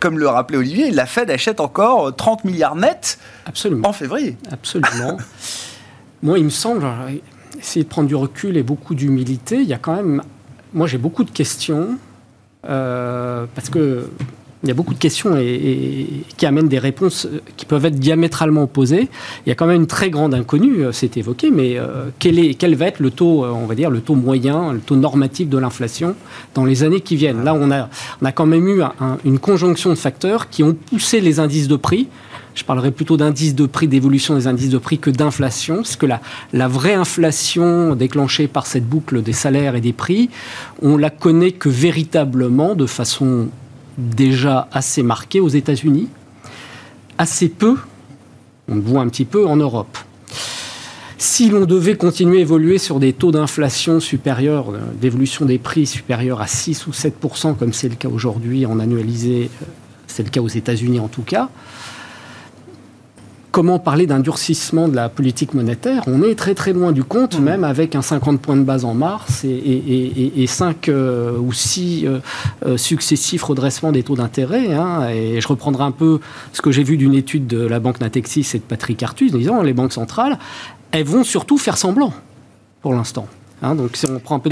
[0.00, 3.88] comme le rappelait Olivier, la Fed achète encore 30 milliards nets Absolument.
[3.88, 4.36] en février.
[4.50, 5.18] Absolument.
[6.22, 6.84] Moi, il me semble,
[7.58, 10.22] essayer de prendre du recul et beaucoup d'humilité, il y a quand même
[10.76, 11.98] moi, j'ai beaucoup de questions
[12.68, 14.10] euh, parce que
[14.66, 18.64] il y a beaucoup de questions et, qui amènent des réponses qui peuvent être diamétralement
[18.64, 19.08] opposées.
[19.44, 22.38] Il y a quand même une très grande inconnue, euh, c'est évoqué, mais euh, quel,
[22.38, 25.48] est, quel va être le taux, on va dire, le taux moyen, le taux normatif
[25.48, 26.16] de l'inflation
[26.54, 27.44] dans les années qui viennent?
[27.44, 27.88] Là, on a,
[28.20, 28.82] on a quand même eu
[29.24, 32.08] une conjonction de facteurs qui ont poussé les indices de prix
[32.56, 36.06] je parlerai plutôt d'indice de prix, d'évolution des indices de prix que d'inflation, parce que
[36.06, 36.20] la,
[36.54, 40.30] la vraie inflation déclenchée par cette boucle des salaires et des prix,
[40.80, 43.48] on la connaît que véritablement de façon
[43.98, 46.08] déjà assez marquée aux États-Unis,
[47.18, 47.76] assez peu,
[48.68, 49.98] on le voit un petit peu en Europe.
[51.18, 55.86] Si l'on devait continuer à évoluer sur des taux d'inflation supérieurs, euh, d'évolution des prix
[55.86, 57.14] supérieurs à 6 ou 7
[57.58, 59.64] comme c'est le cas aujourd'hui en annualisé, euh,
[60.06, 61.48] c'est le cas aux États-Unis en tout cas,
[63.56, 67.40] comment parler d'un durcissement de la politique monétaire On est très très loin du compte,
[67.40, 67.42] mmh.
[67.42, 72.18] même avec un 50 points de base en mars et, 5 euh, ou 6 euh,
[72.66, 74.74] euh, successifs redressements des taux d'intérêt.
[74.74, 75.08] Hein.
[75.08, 76.20] et je reprendrai un peu
[76.52, 79.62] ce que j'ai vu d'une étude de la banque Natexis et de Patrick Artus, disant
[79.62, 80.38] les banques centrales,
[80.90, 82.12] elles vont surtout faire semblant
[82.82, 83.26] pour l'instant.
[83.62, 83.74] Hein.
[83.74, 84.50] donc si on prend un peu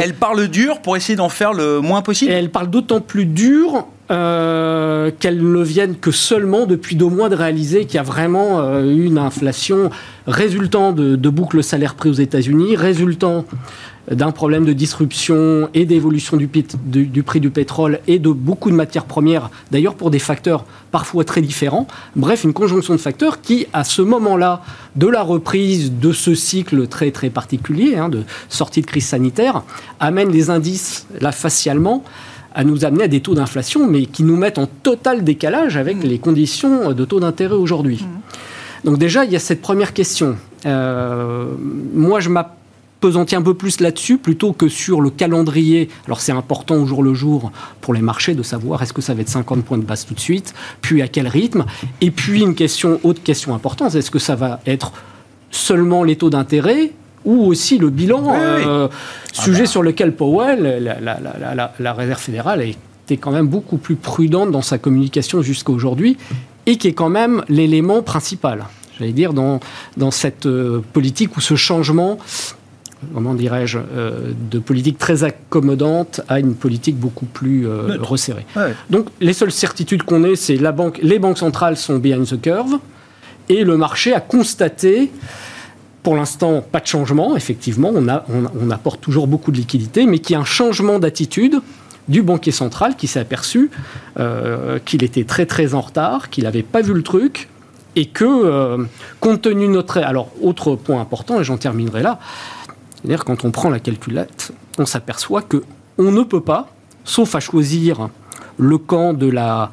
[0.49, 2.33] dur pour essayer d'en faire le moins possible?
[2.33, 7.35] elles parlent d'autant plus dur euh, qu'elles ne viennent que seulement depuis deux mois de
[7.35, 9.89] réaliser qu'il y a vraiment euh, une inflation
[10.27, 13.47] résultant de, boucles salaires-prix aux États-Unis, résultant
[14.11, 16.51] d'un problème de disruption et d'évolution du,
[16.85, 21.25] du, prix du pétrole et de beaucoup de matières premières, d'ailleurs pour des facteurs parfois
[21.25, 21.87] très différents.
[22.15, 24.63] Bref, une conjonction de facteurs qui, à ce moment-là
[24.97, 29.63] de la reprise de ce cycle très très particulier, hein, de sortie de crise sanitaire,
[29.99, 32.05] amène les indices, là facialement,
[32.55, 36.03] à nous amener à des taux d'inflation, mais qui nous mettent en total décalage avec
[36.03, 38.03] les conditions de taux d'intérêt aujourd'hui.
[38.03, 38.25] Mmh.
[38.85, 40.37] Donc déjà, il y a cette première question.
[40.67, 41.47] Euh,
[41.95, 45.89] moi, je m'appesantis un peu plus là-dessus plutôt que sur le calendrier.
[46.07, 49.15] Alors c'est important au jour le jour pour les marchés de savoir est-ce que ça
[49.15, 51.65] va être 50 points de base tout de suite, puis à quel rythme.
[52.01, 54.93] Et puis une question, autre question importante, est-ce que ça va être
[55.51, 56.93] seulement les taux d'intérêt
[57.25, 58.89] ou aussi le bilan, euh,
[59.33, 59.67] sujet ah bah.
[59.67, 64.79] sur lequel Powell, la, Réserve fédérale, a été quand même beaucoup plus prudente dans sa
[64.79, 66.17] communication jusqu'à aujourd'hui,
[66.67, 68.65] et qui est quand même l'élément principal,
[68.99, 69.61] j'allais dire, dans,
[69.97, 72.19] dans cette euh, politique ou ce changement
[73.13, 77.67] comment dirais-je, euh, de politique très accommodante à une politique beaucoup plus
[78.01, 78.47] resserrée.
[78.89, 82.41] Donc les seules certitudes qu'on ait, c'est la banque, les banques centrales sont behind the
[82.41, 82.79] curve,
[83.49, 85.11] et le marché a constaté
[86.05, 87.35] pour l'instant, pas de changement.
[87.35, 91.61] Effectivement, on, apporte toujours beaucoup de liquidités, mais qu'il y a un changement d'attitude
[92.09, 93.71] du banquier central qui s'est aperçu
[94.21, 97.49] euh, qu'il était très très en retard, qu'il n'avait pas vu le truc,
[97.97, 98.85] et que, euh,
[99.19, 99.99] compte tenu de notre...
[99.99, 102.21] Alors, autre point important, et j'en terminerai là,
[102.97, 105.65] c'est-à-dire quand on prend la calculette, on s'aperçoit que
[105.97, 106.69] on ne peut pas,
[107.05, 108.11] sauf à choisir
[108.59, 109.73] le camp de la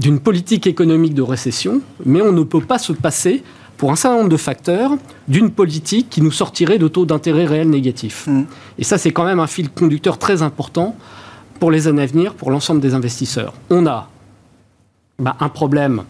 [0.00, 3.44] d'une politique économique de récession, mais on ne peut pas se passer
[3.84, 4.92] pour un certain nombre de facteurs
[5.28, 8.26] d'une politique qui nous sortirait de taux d'intérêt réel négatifs.
[8.26, 8.44] Mm.
[8.78, 10.96] Et ça, c'est quand même un fil conducteur très important
[11.60, 13.52] pour les années à venir, pour l'ensemble des investisseurs.
[13.68, 14.08] On a
[15.18, 16.04] bah, un problème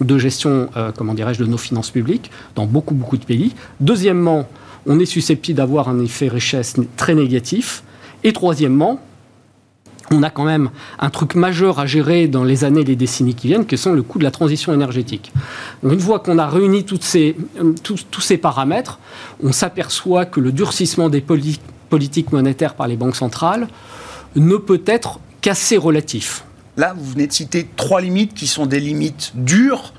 [0.00, 3.54] de gestion, euh, comment dirais-je, de nos finances publiques dans beaucoup, beaucoup de pays.
[3.78, 4.48] Deuxièmement,
[4.86, 7.84] on est susceptible d'avoir un effet richesse très négatif.
[8.24, 8.98] Et troisièmement,
[10.12, 13.34] on a quand même un truc majeur à gérer dans les années et les décennies
[13.34, 15.32] qui viennent, que sont le coût de la transition énergétique.
[15.84, 17.32] une fois qu'on a réuni euh,
[17.82, 18.98] tous, ces paramètres,
[19.40, 23.68] on s'aperçoit que le durcissement des politiques monétaires par les banques centrales
[24.34, 26.44] ne peut être qu'assez relatif.
[26.76, 29.92] Là, vous venez de citer trois limites qui sont des limites dures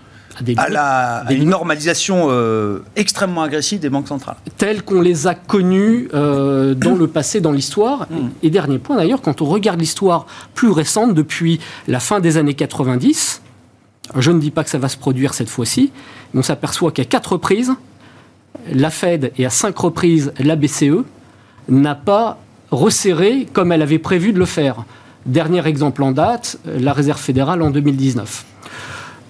[0.58, 4.38] à, la, une normalisation euh, extrêmement agressive des banques centrales.
[4.58, 8.08] Telles qu'on les a connues euh, dans le passé, dans l'histoire.
[8.10, 8.30] Mm.
[8.44, 12.54] Et, dernier point d'ailleurs, quand on regarde l'histoire plus récente, depuis la fin des années
[12.54, 13.42] 90,
[14.18, 15.92] je ne dis pas que ça va se produire cette fois-ci,
[16.34, 17.72] mais on s'aperçoit qu'à quatre reprises,
[18.72, 21.04] la Fed et à cinq reprises la BCE
[21.70, 22.38] n'a pas
[22.72, 24.84] resserré comme elle avait prévu de le faire.
[25.26, 28.46] Dernier exemple en date, la Réserve fédérale en 2019.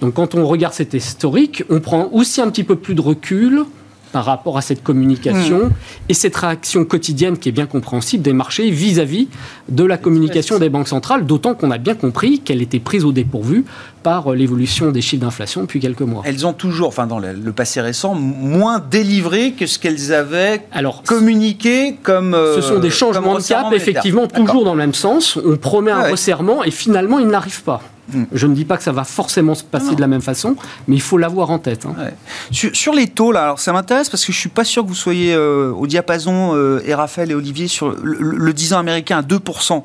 [0.02, 3.64] Donc quand on regarde cet historique, on prend aussi un petit peu plus de recul
[4.12, 6.10] par rapport à cette communication hmm.
[6.10, 9.30] et cette réaction quotidienne qui est bien compréhensible des marchés vis-à-vis
[9.70, 13.12] de la communication des banques centrales, d'autant qu'on a bien compris qu'elle était prise au
[13.12, 13.64] dépourvu
[14.04, 16.24] par l'évolution des chiffres d'inflation depuis quelques mois.
[16.26, 21.04] Elles ont toujours, enfin dans le, passé récent, moins délivré que ce qu'elles avaient Alors,
[21.04, 22.34] communiqué comme...
[22.34, 25.38] ce sont des euh, changements de cap, effectivement, toujours dans le même sens.
[25.46, 27.82] On promet un resserrement et finalement, il n'arrive pas.
[28.10, 28.24] Mm.
[28.32, 30.56] Je ne dis pas que ça va forcément se passer de la même façon,
[30.88, 31.86] mais il faut l'avoir en tête.
[31.86, 31.96] Hein.
[32.52, 34.88] Sur, les taux, là, alors ça m'intéresse parce que je ne suis pas sûr que
[34.88, 39.20] vous soyez euh, au diapason, euh, et Raphaël et Olivier, sur le, 10 ans américain
[39.20, 39.84] à 2%.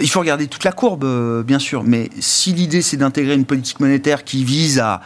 [0.00, 3.44] Il faut regarder toute la courbe, euh, bien sûr, mais si l'idée c'est d'intégrer une
[3.44, 5.00] politique monétaire qui vise à,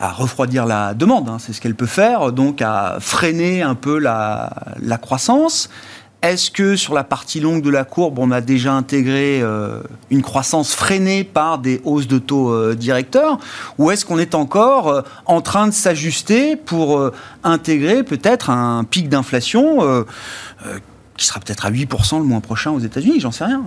[0.00, 4.52] refroidir la demande, hein, c'est ce qu'elle peut faire, donc à freiner un peu la,
[4.80, 5.68] la croissance,
[6.22, 9.80] est-ce que sur la partie longue de la courbe, on a déjà intégré euh,
[10.10, 13.38] une croissance freinée par des hausses de taux euh, directeurs
[13.78, 17.10] Ou est-ce qu'on est encore euh, en train de s'ajuster pour
[17.42, 20.04] intégrer peut-être un pic d'inflation
[21.16, 23.20] qui sera peut-être à 8% le mois prochain aux États-Unis?
[23.20, 23.64] J'en sais rien.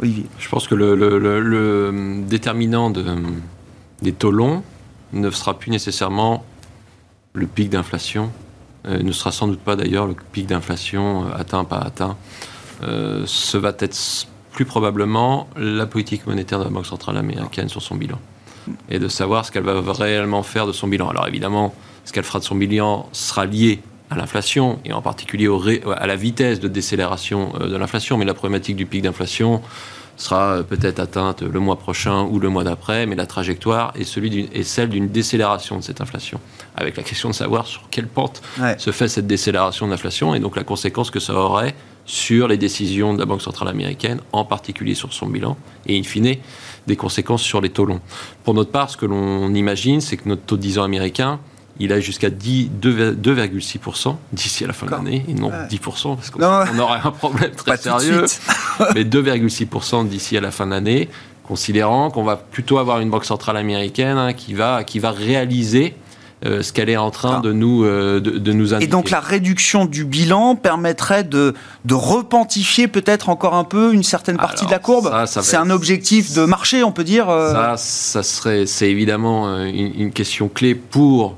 [0.00, 0.26] Olivier.
[0.38, 2.90] Je pense que le, déterminant
[4.02, 4.62] des taux longs
[5.12, 6.44] ne sera plus nécessairement
[7.34, 8.30] le pic d'inflation
[8.86, 12.16] euh, ne sera sans doute pas d'ailleurs le pic d'inflation euh, atteint, pas atteint.
[12.82, 13.96] Euh, ce va être
[14.52, 18.18] plus probablement la politique monétaire de la Banque centrale américaine sur son bilan.
[18.88, 21.08] Et de savoir ce qu'elle va réellement faire de son bilan.
[21.08, 25.48] Alors évidemment, ce qu'elle fera de son bilan sera lié à l'inflation et en particulier
[25.96, 28.16] à la vitesse de décélération de l'inflation.
[28.16, 29.60] Mais la problématique du pic d'inflation,
[30.16, 34.48] sera peut-être atteinte le mois prochain ou le mois d'après, mais la trajectoire est, celui
[34.52, 36.40] est celle d'une décélération de cette inflation,
[36.76, 38.42] avec la question de savoir sur quelle pente
[38.78, 41.74] se fait cette décélération de l'inflation et donc la conséquence que ça aurait
[42.06, 46.02] sur les décisions de la Banque centrale américaine, en particulier sur son bilan, et in
[46.02, 46.36] fine,
[46.86, 48.00] des conséquences sur les taux longs.
[48.44, 51.40] Pour notre part, ce que l'on imagine, c'est que notre taux de 10 ans américain,
[51.80, 56.42] il a jusqu'à 2,6% d'ici à la fin de l'année, et non 10%, parce qu'on
[56.78, 58.24] aurait un problème très sérieux,
[58.94, 61.08] mais 2,6% d'ici à la fin de l'année,
[61.42, 65.94] considérant qu'on va plutôt avoir une banque centrale américaine hein, qui, va, qui va réaliser
[66.46, 68.88] euh, ce qu'elle est en train de, nous, euh, de, nous indiquer.
[68.88, 74.02] Et donc la réduction du bilan permettrait de, de repentifier peut-être encore un peu une
[74.02, 75.10] certaine partie de la courbe?
[75.26, 79.98] C'est un objectif de marché, on peut dire euh Ça, ça serait, c'est évidemment une,
[79.98, 81.36] une, question clé pour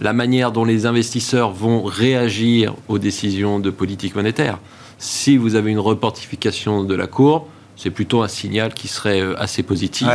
[0.00, 4.58] la manière dont les investisseurs vont réagir aux décisions de politique monétaire.
[4.98, 7.44] Si vous avez une reportification de la courbe,
[7.76, 10.08] c'est plutôt un signal qui serait assez positif,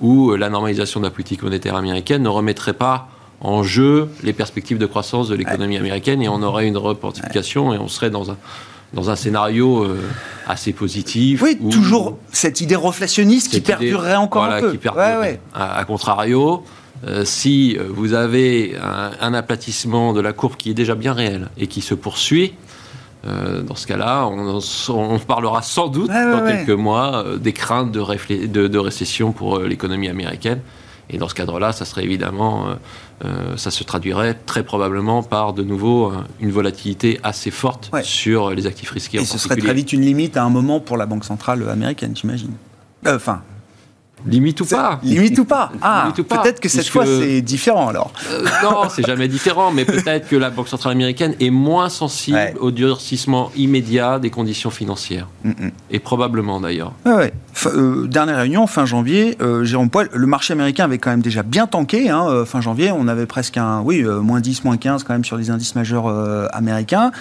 [0.00, 3.08] où la normalisation de la politique monétaire américaine ne remettrait pas
[3.40, 7.78] en jeu les perspectives de croissance de l'économie américaine et on aurait une reportification et
[7.78, 8.36] on serait dans un,
[8.94, 10.00] dans un scénario euh,
[10.46, 11.42] assez positif.
[11.42, 14.72] Oui, toujours cette idée reflationniste qui perdurerait encore un peu.
[14.72, 15.40] Qui perdurerait.
[15.54, 16.64] A, contrario,
[17.06, 18.76] euh, si vous avez
[19.20, 22.54] un, aplatissement de la courbe qui est déjà bien réel et qui se poursuit,
[23.26, 28.78] euh, dans ce cas-là, on, parlera sans doute dans quelques mois des craintes de, de
[28.78, 30.60] récession pour l'économie américaine.
[31.10, 32.76] Et dans ce cadre-là, ça serait évidemment
[33.24, 38.50] euh, ça se traduirait très probablement par de nouveau euh, une volatilité assez forte sur
[38.50, 39.18] les actifs risqués.
[39.18, 42.14] Et ce serait très vite une limite à un moment pour la Banque centrale américaine,
[42.14, 42.52] j'imagine.
[43.06, 43.42] Euh, enfin,
[44.26, 48.12] Limite ou pas Limite ou pas Ah, peut-être que cette fois c'est différent alors.
[48.30, 52.54] Euh, non, c'est jamais différent, mais peut-être que la Banque centrale américaine est moins sensible
[52.60, 55.28] au durcissement immédiat des conditions financières.
[55.44, 55.70] Mm, mm.
[55.90, 56.92] Et probablement d'ailleurs.
[57.06, 57.32] Ouais,
[57.66, 61.42] euh, dernière réunion, fin janvier, euh, Jérôme Poil, le marché américain avait quand même déjà
[61.42, 62.10] bien tanké.
[62.10, 65.36] Hein, fin janvier, on avait presque un, oui, moins 10, moins 15 quand même sur
[65.36, 66.08] les indices majeurs
[66.52, 67.12] américains.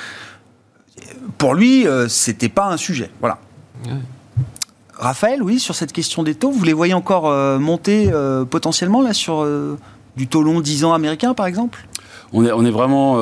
[1.38, 3.10] Pour lui, c'était pas un sujet.
[3.19, 3.39] Voilà.
[4.99, 9.01] Raphaël, oui, sur cette question des taux, vous les voyez encore euh, monter euh, potentiellement
[9.01, 9.77] là sur euh,
[10.15, 11.88] du taux long 10 ans américain par exemple?
[12.33, 13.17] On est, on est vraiment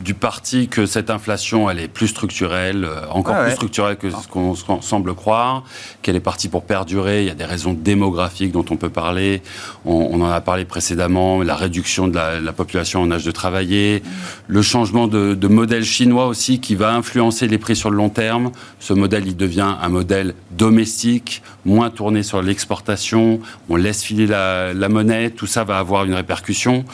[0.00, 4.28] du parti que cette inflation, elle est plus structurelle, euh, encore plus structurelle que ce
[4.28, 5.64] qu'on semble croire,
[6.02, 7.22] qu'elle est partie pour perdurer.
[7.22, 9.42] Il y a des raisons démographiques dont on peut parler.
[9.84, 14.02] On, en a parlé précédemment, la réduction de la, population en âge de travailler,
[14.48, 18.08] le changement de, de, modèle chinois aussi qui va influencer les prix sur le long
[18.08, 18.50] terme.
[18.78, 23.40] Ce modèle, il devient un modèle domestique, moins tourné sur l'exportation.
[23.68, 25.30] On laisse filer la, la, monnaie.
[25.30, 26.84] Tout ça va avoir une répercussion.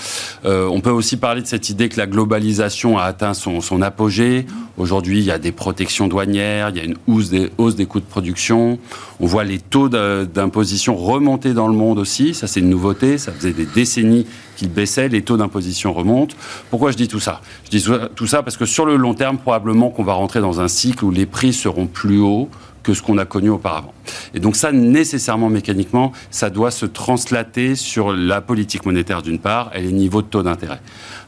[0.45, 4.47] Euh, on peut aussi parler de cette idée que la globalisation a atteint son, apogée.
[4.79, 7.87] Aujourd'hui, il y a des protections douanières, il y a une hausse des, hausse des
[7.87, 8.79] coûts de production.
[9.21, 12.35] On voit les taux d'imposition remonter dans le monde aussi.
[12.35, 13.19] Ça, c'est une nouveauté.
[13.19, 15.09] Ça faisait des décennies qu'ils baissaient.
[15.09, 16.37] Les taux d'imposition remontent.
[16.71, 17.41] Pourquoi je dis tout ça?
[17.65, 20.61] Je dis tout ça parce que sur le long terme, probablement qu'on va rentrer dans
[20.61, 22.51] un cycle où les prix seront plus hauts
[22.87, 23.93] que ce qu'on a connu auparavant.
[24.33, 29.73] Et donc ça, nécessairement, mécaniquement, ça doit se translater sur la politique monétaire d'une part
[29.75, 30.81] et les niveaux de taux d'intérêt.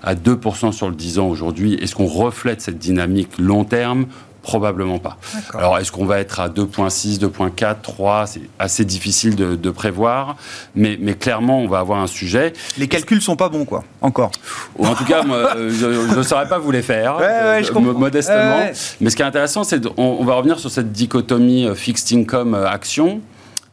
[0.04, 4.06] À 2% sur le 10 ans aujourd'hui, est-ce qu'on reflète cette dynamique long terme
[4.48, 5.18] Probablement pas.
[5.52, 10.36] Alors, est-ce qu'on va être à 2.6, 2.4, 3 C'est assez difficile de, prévoir,
[10.74, 12.54] mais, mais, clairement, on va avoir un sujet.
[12.78, 14.30] Les calculs sont pas bons, quoi, encore.
[14.78, 17.70] Ou en tout cas, moi, euh, je ne saurais pas vous les faire, ouais, je
[17.70, 18.70] euh, modestement.
[19.02, 22.16] Mais ce qui est intéressant, c'est qu'on on va revenir sur cette dichotomie euh, fixed
[22.16, 23.20] income action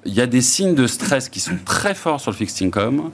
[0.05, 3.09] il y a des signes de stress qui sont très forts sur le fixed income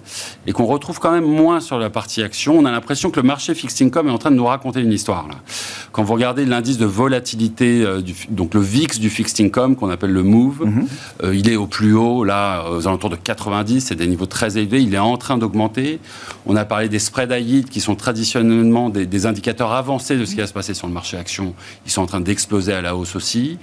[0.46, 2.58] et qu'on retrouve quand même moins sur la partie action.
[2.58, 4.92] On a l'impression que le marché fixed income est en train de nous raconter une
[4.92, 5.28] histoire.
[5.30, 5.36] Là.
[5.94, 9.90] Quand vous regardez l'indice de volatilité, euh, du, donc le VIX du fixed income qu'on
[9.90, 10.88] appelle le MOVE, mhm.
[11.24, 14.58] euh, il est au plus haut, là, aux alentours de 90, c'est des niveaux très
[14.58, 14.82] élevés.
[14.82, 16.00] Il est en train d'augmenter.
[16.46, 20.32] On a parlé des spreads high qui sont traditionnellement des, des indicateurs avancés de ce
[20.32, 21.54] qui va se passer sur le marché action.
[21.86, 23.58] Ils sont en train d'exploser à la hausse aussi.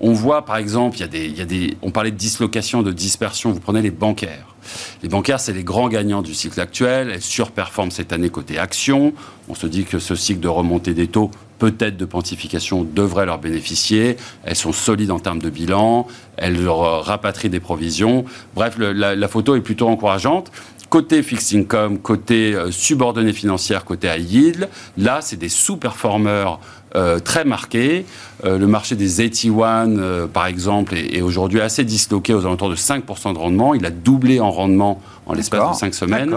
[0.00, 3.52] On voit, par exemple, il y, a des, on parlait de dislocation, de dispersion.
[3.52, 4.54] Vous prenez les bancaires.
[5.02, 7.10] Les bancaires, c'est les grands gagnants du cycle actuel.
[7.12, 9.12] Elles surperforment cette année côté action.
[9.50, 13.38] On se dit que ce cycle de remontée des taux, peut-être de pontification, devrait leur
[13.38, 14.16] bénéficier.
[14.44, 16.06] Elles sont solides en termes de bilan.
[16.38, 18.24] Elles leur rapatrient des provisions.
[18.54, 20.50] Bref, la photo est plutôt encourageante.
[20.90, 26.58] Côté fixed income, côté euh, subordonné financière, côté high yield, là, c'est des sous-performeurs
[26.96, 28.04] euh, très marqués.
[28.44, 33.32] Euh, le marché des 81, par exemple, est, aujourd'hui assez disloqué aux alentours de 5%
[33.34, 33.72] de rendement.
[33.74, 36.36] Il a doublé en rendement en l'espace de 5 semaines.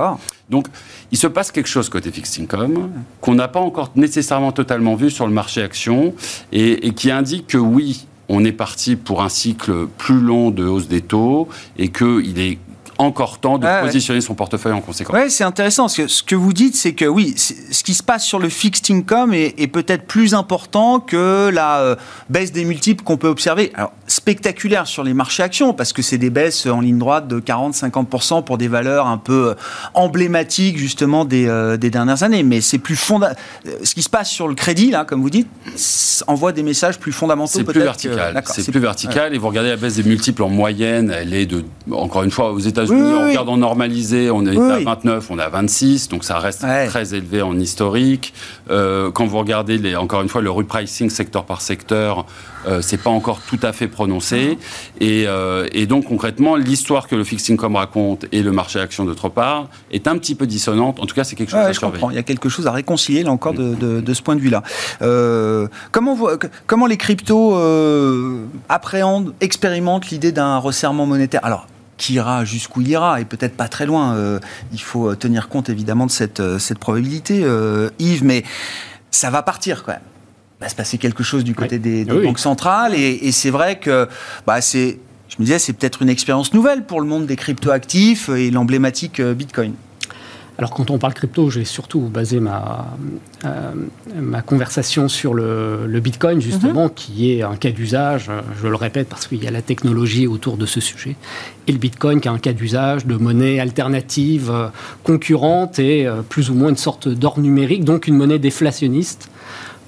[0.52, 0.68] Donc,
[1.12, 5.10] il se passe quelque chose côté fixed income qu'on n'a pas encore nécessairement totalement vu
[5.10, 6.14] sur le marché action
[6.52, 10.64] et, et qui indique que oui, on est parti pour un cycle plus long de
[10.64, 11.50] hausse des taux
[11.80, 12.60] et qu'il est
[12.98, 15.16] encore temps de positionner son portefeuille en conséquence.
[15.18, 15.88] Oui, c'est intéressant.
[15.88, 18.50] Ce que, ce que vous dites, c'est que oui, ce qui se passe sur le
[18.50, 21.96] fixed income est, est peut-être plus important que la euh,
[22.30, 23.72] baisse des multiples qu'on peut observer.
[23.76, 27.40] Alors, spectaculaire sur les marchés actions, parce que c'est des baisses en ligne droite de
[27.40, 29.54] 40-50% pour des valeurs un peu euh,
[29.94, 32.44] emblématiques, justement, des, euh, des dernières années.
[32.44, 33.38] Mais c'est plus fondamental.
[33.84, 35.48] Ce qui se passe sur le crédit, là, comme vous dites,
[36.28, 37.52] envoie des messages plus fondamentaux.
[37.54, 38.44] C'est plus vertical.
[38.46, 39.34] C'est plus vertical.
[39.34, 42.52] Et vous regardez la baisse des multiples en moyenne, elle est de, encore une fois,
[42.52, 46.24] aux États-Unis, on regarde en normalisé, on est à 29, on est à 26, donc
[46.24, 48.34] ça reste très élevé en historique.
[48.70, 52.26] Euh, quand vous regardez, les, encore une fois, le repricing secteur par secteur,
[52.68, 54.58] euh, c'est pas encore tout à fait prononcé.
[55.00, 59.06] Et, euh, et, donc concrètement, l'histoire que le fixed income raconte et le marché action
[59.06, 61.00] d'autre part est un petit peu dissonante.
[61.00, 62.12] En tout cas, c'est quelque chose à je Comprends.
[62.12, 64.42] Il y a quelque chose à réconcilier là encore de, de, de ce point de
[64.42, 64.64] vue-là.
[65.02, 66.18] Euh, comment,
[66.66, 67.58] comment les cryptos
[68.70, 71.42] appréhendent, expérimentent l'idée d'un resserrement monétaire?
[71.44, 71.68] Alors,
[71.98, 74.16] qui ira jusqu'où il ira, et peut-être pas très loin.
[74.16, 74.40] Euh,
[74.72, 77.46] il faut tenir compte évidemment de cette, euh, cette probabilité,
[78.00, 78.44] Yves, mais
[79.12, 80.02] ça va partir quand même
[80.64, 82.96] va se passer quelque chose du côté des, banques centrales.
[82.96, 84.08] Et, c'est vrai que
[84.48, 88.30] bah, c'est, je me disais, c'est peut-être une expérience nouvelle pour le monde des cryptoactifs
[88.30, 89.74] et l'emblématique euh, Bitcoin.
[90.58, 92.96] Alors quand on parle crypto, j'ai surtout basé ma,
[93.44, 93.72] euh,
[94.16, 96.94] ma conversation sur le, Bitcoin, justement, mhm.
[96.94, 98.30] qui est un cas d'usage,
[98.62, 101.16] je le répète parce qu'il y a la technologie autour de ce sujet,
[101.68, 104.68] et le Bitcoin qui a un cas d'usage de monnaie alternative, euh,
[105.04, 109.30] concurrente et plus ou moins une sorte d'or numérique, donc une monnaie déflationniste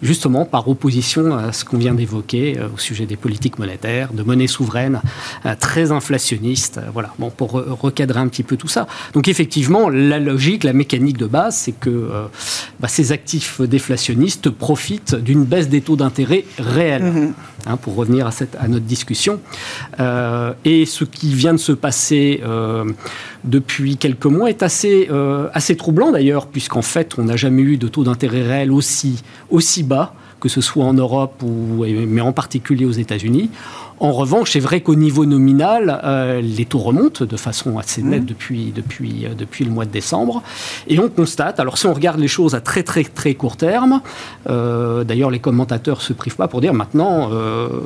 [0.05, 4.23] justement par opposition à ce qu'on vient d'évoquer euh, au sujet des politiques monétaires, de
[4.23, 5.01] monnaie souveraine
[5.45, 6.77] euh, très inflationniste.
[6.77, 8.87] Euh, voilà, bon, pour recadrer un petit peu tout ça.
[9.13, 12.09] Donc effectivement, la logique, la mécanique de base, c'est que
[12.79, 17.03] bah, ces actifs déflationnistes profitent d'une baisse des taux d'intérêt réels.
[17.03, 17.31] Mm-hmm.
[17.67, 19.39] Hein, pour revenir à, cette, à notre discussion.
[20.65, 22.39] et ce qui vient de se passer
[23.45, 25.09] depuis quelques mois est assez,
[25.53, 29.83] assez troublant d'ailleurs, puisqu'en fait, on n'a jamais eu de taux d'intérêt réel aussi, aussi
[29.83, 33.49] bas, que ce soit en Europe, ou, mais en particulier aux États-Unis.
[33.99, 38.23] En revanche, c'est vrai qu'au niveau nominal, euh, les taux remontent de façon assez nette
[38.23, 38.25] mmh.
[38.25, 40.43] depuis, depuis, euh, depuis le mois de décembre.
[40.87, 44.01] Et on constate, alors si on regarde les choses à très très très court terme,
[44.49, 47.29] euh, d'ailleurs les commentateurs se privent pas pour dire maintenant,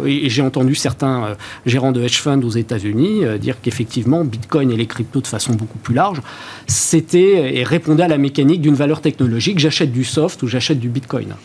[0.05, 1.36] et, j'ai entendu certains
[1.66, 5.78] gérants de hedge funds aux États-Unis dire qu'effectivement Bitcoin et les cryptos de façon beaucoup
[5.78, 6.22] plus large,
[6.68, 10.89] c'était et répondait à la mécanique d'une valeur technologique, j'achète du soft ou j'achète du
[10.89, 11.36] Bitcoin.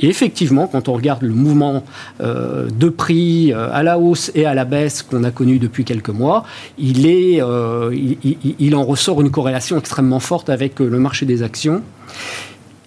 [0.00, 1.84] Et effectivement, quand on regarde le mouvement
[2.20, 6.44] de prix à la hausse, et à la baisse qu'on a connue depuis quelques mois,
[6.78, 7.94] il, est, euh,
[8.58, 11.82] il, en ressort une corrélation extrêmement forte avec euh, le marché des actions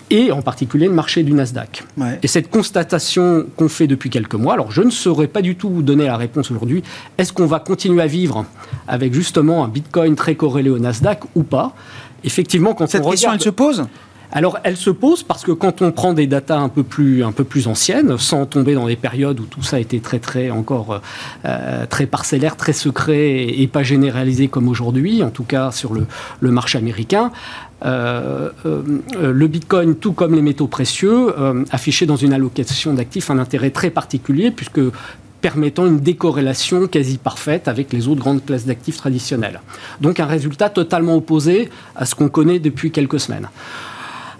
[0.09, 1.83] et en particulier le marché du Nasdaq.
[2.21, 5.69] Et cette constatation qu'on fait depuis quelques mois, alors je ne saurais pas du tout
[5.69, 6.83] vous donner la réponse aujourd'hui,
[7.17, 8.45] est-ce qu'on va continuer à vivre
[8.87, 11.73] avec justement un Bitcoin très corrélé au Nasdaq ou pas?
[12.23, 13.85] Effectivement, quand cette question, elle se pose?
[14.35, 17.23] Alors, elle se pose parce que quand on prend des datas un peu plus,
[17.67, 21.01] anciennes, sans tomber dans des périodes où tout ça était très, très, encore
[21.45, 26.51] euh, très parcellaire, très secret et, pas généralisé comme aujourd'hui, en tout cas sur le,
[26.51, 27.31] marché américain,
[27.85, 28.81] euh, euh,
[29.31, 31.35] le Bitcoin, tout comme les métaux précieux,
[31.69, 34.81] affichait dans une allocation d'actifs un intérêt très particulier puisque
[35.41, 39.61] permettant une décorrélation quasi parfaite avec les autres grandes classes d'actifs traditionnelles.
[40.01, 43.49] Donc un résultat totalement opposé à ce qu'on connaît depuis quelques semaines.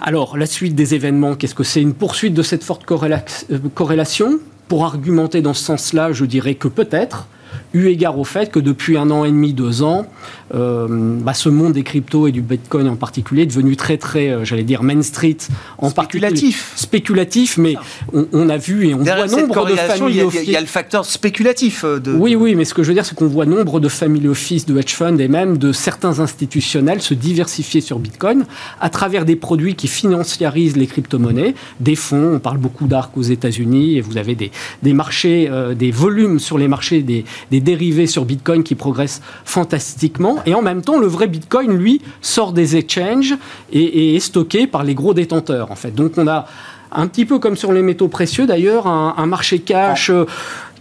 [0.05, 4.39] Alors, la suite des événements, qu'est-ce que c'est Une poursuite de cette forte euh, corrélation?
[4.67, 7.29] Pour argumenter dans ce sens-là, je dirais que peut-être,
[7.73, 10.05] eu égard au fait que depuis un an et demi, deux ans,
[10.53, 14.29] euh, bah, ce monde des cryptos et du Bitcoin en particulier est devenu très, très,
[14.29, 15.37] euh, j'allais dire, Main Street.
[15.79, 16.73] En spéculatif.
[16.75, 17.75] Spéculatif, mais
[18.13, 21.83] on, a vu et on voit nombre de family Il y, a le facteur spéculatif.
[21.83, 23.89] Euh, de, oui, oui, mais ce que je veux dire, c'est qu'on voit nombre de
[23.89, 28.45] family office, de hedge funds et même de certains institutionnels se diversifier sur Bitcoin
[28.79, 32.35] à travers des produits qui financiarisent les crypto-monnaies, des fonds.
[32.35, 34.51] On parle beaucoup d'ARC aux États-Unis et vous avez des,
[34.83, 40.37] des marchés, des volumes sur les marchés des, des dérivés sur Bitcoin qui progressent fantastiquement.
[40.45, 43.35] Et en même temps, le vrai Bitcoin, lui, sort des exchanges
[43.71, 45.91] et, est stocké par les gros détenteurs, en fait.
[45.91, 46.45] Donc on a
[46.91, 50.25] un petit peu comme sur les métaux précieux d'ailleurs, un, marché cash euh,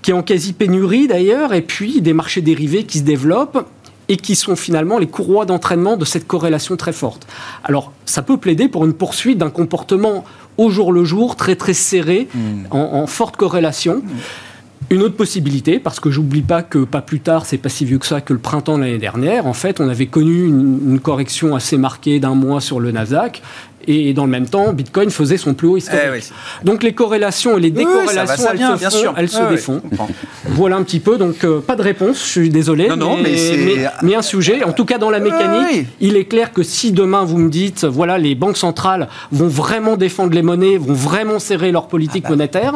[0.03, 3.67] qui est en quasi pénurie d'ailleurs, et puis des marchés dérivés qui se développent
[4.09, 7.27] et qui sont finalement les courroies d'entraînement de cette corrélation très forte.
[7.65, 10.25] Alors, ça peut plaider pour une poursuite d'un comportement
[10.59, 12.65] au jour le jour, très très serré, hmm.
[12.71, 13.97] en, forte corrélation.
[13.97, 14.19] Hmm.
[14.91, 17.99] Une autre possibilité, parce que j'oublie pas que pas plus tard, c'est pas si vieux
[17.99, 21.55] que ça, que le printemps de l'année dernière, en fait, on avait connu une, correction
[21.55, 23.43] assez marquée d'un mois sur le Nasdaq,
[23.87, 26.03] et dans le même temps, Bitcoin faisait son plus haut historique.
[26.31, 29.83] Eh donc les corrélations et les décorrélations, elles, se, font, elles se défont.
[30.47, 32.89] voilà un petit peu, donc euh, pas de réponse, je suis désolé,
[33.23, 34.65] mais, mais, un sujet.
[34.65, 37.85] En tout cas, dans la mécanique, il est clair que si demain vous me dites,
[37.85, 42.31] voilà, les banques centrales vont vraiment défendre les monnaies, vont vraiment serrer leur politique ah
[42.31, 42.37] bah.
[42.37, 42.75] monétaire,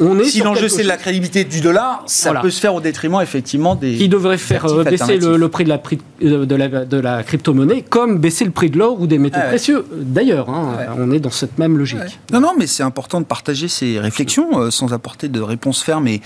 [0.00, 3.20] on est Si l'enjeu c'est la crédibilité du dollar, ça peut se faire au détriment
[3.20, 3.96] effectivement des.
[3.96, 5.80] Qui devrait faire euh, baisser le, prix de la,
[6.22, 9.38] euh, de la, de la crypto-monnaie, comme baisser le prix de l'or ou des métaux
[9.40, 9.84] ah précieux.
[9.92, 12.20] D'ailleurs, Hein, on est dans cette même logique.
[12.32, 16.06] Non, non, mais c'est important de partager ces réflexions euh, sans apporter de réponse ferme
[16.08, 16.20] et,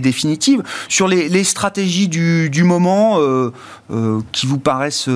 [0.00, 0.62] définitive.
[0.88, 3.52] Sur les, stratégies du, moment euh,
[3.90, 5.08] euh, qui vous paraissent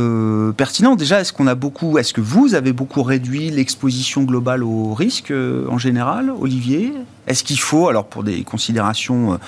[0.57, 4.95] pertinentes, déjà, est-ce qu'on a beaucoup, est-ce que vous avez beaucoup réduit l'exposition globale au
[4.95, 5.33] risque
[5.69, 6.93] en général, Olivier?
[7.27, 9.39] Est-ce qu'il faut, alors pour des considérations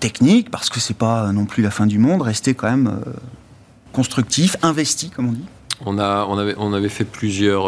[0.00, 3.00] techniques, parce que c'est pas non plus la fin du monde, rester quand même
[3.92, 5.44] constructif, investi, comme on dit?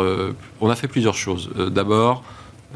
[0.01, 1.51] Euh, on a fait plusieurs choses.
[1.59, 2.23] Euh, d'abord,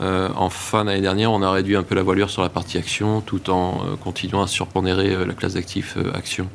[0.01, 2.78] euh, en fin d'année dernière, on a réduit un peu la voilure sur la partie
[2.78, 6.49] action, tout en continuant à surpondérer la classe d'actifs action.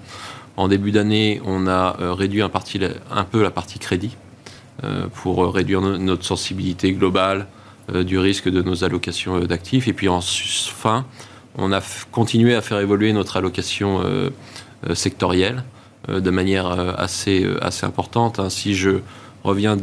[0.57, 4.15] En début d'année, on a réduit un, peu la partie crédit
[5.15, 7.47] pour réduire notre sensibilité globale
[7.93, 9.89] du risque de nos allocations d'actifs.
[9.89, 11.05] Et puis enfin,
[11.57, 11.81] on a
[12.13, 14.01] continué à faire évoluer notre allocation
[14.93, 15.65] sectorielle
[16.07, 18.39] de manière euh, assez, euh, assez importante.
[18.39, 18.49] Hein.
[18.49, 18.99] Si je
[19.43, 19.77] reviens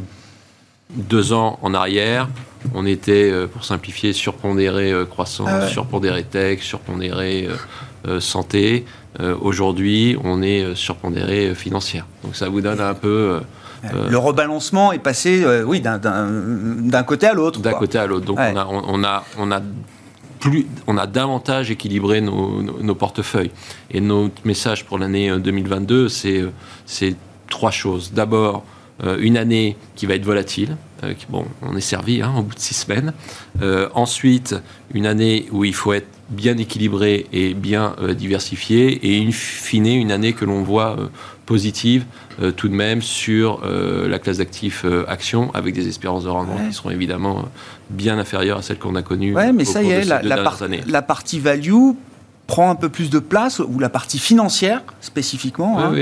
[0.90, 2.28] deux ans en arrière,
[2.74, 7.48] on était, pour simplifier, surpondéré croissance, ah surpondéré tech, surpondéré
[8.20, 8.84] santé.
[9.40, 12.06] Aujourd'hui, on est surpondéré financière.
[12.22, 13.40] Donc ça vous donne un peu...
[13.92, 17.60] le rebalancement est passé, oui, d'un côté à l'autre.
[17.60, 18.26] D'un côté à l'autre.
[18.26, 19.60] Donc on, a, on, a, on a
[20.86, 23.50] on a davantage équilibré nos, portefeuilles.
[23.90, 26.50] Et notre message pour l'année 2022, euh, euh,
[26.86, 27.16] c'est
[27.48, 28.12] trois choses.
[28.12, 28.64] D'abord,
[29.18, 30.76] une année qui va être volatile.
[31.28, 33.12] bon, on est servi hein, au bout de six semaines.
[33.94, 34.54] ensuite,
[34.94, 39.00] une année où il faut être bien équilibré et bien diversifié.
[39.06, 40.96] Et in fine, une année que l'on voit
[41.46, 42.04] positive
[42.40, 46.30] euh, tout de même sur euh, la classe d'actifs euh, actions avec des espérances de
[46.30, 47.44] rendement qui seront évidemment
[47.90, 49.36] bien inférieures à celles qu'on a connues.
[49.36, 51.92] Oui, mais ça y est, la, la, partie value
[52.46, 55.92] prend un peu plus de place, ou la partie financière spécifiquement, hein,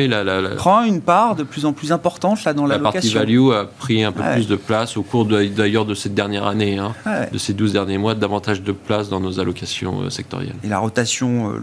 [0.57, 3.65] prend une part de plus en plus importante là, dans la, la partie value a
[3.65, 6.95] pris un peu plus de place au cours d'ailleurs de, cette dernière année, hein,
[7.31, 10.57] de ces 12 derniers mois, davantage de place dans nos allocations sectorielles.
[10.65, 11.55] Et la rotation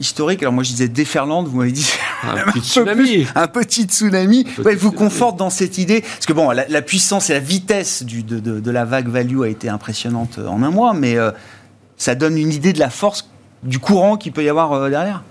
[0.00, 0.42] historique.
[0.42, 1.90] Alors moi je disais déferlante, vous m'avez dit
[2.22, 3.26] un petit tsunami.
[3.34, 4.46] un petit tsunami.
[4.78, 6.00] vous conforte dans cette idée.
[6.00, 9.68] Parce que bon, la, puissance et la vitesse du, de, la vague value a été
[9.68, 11.30] impressionnante en un mois, mais euh,
[11.96, 13.28] ça donne une idée de la force
[13.62, 15.22] du courant qu'il peut y avoir euh, derrière.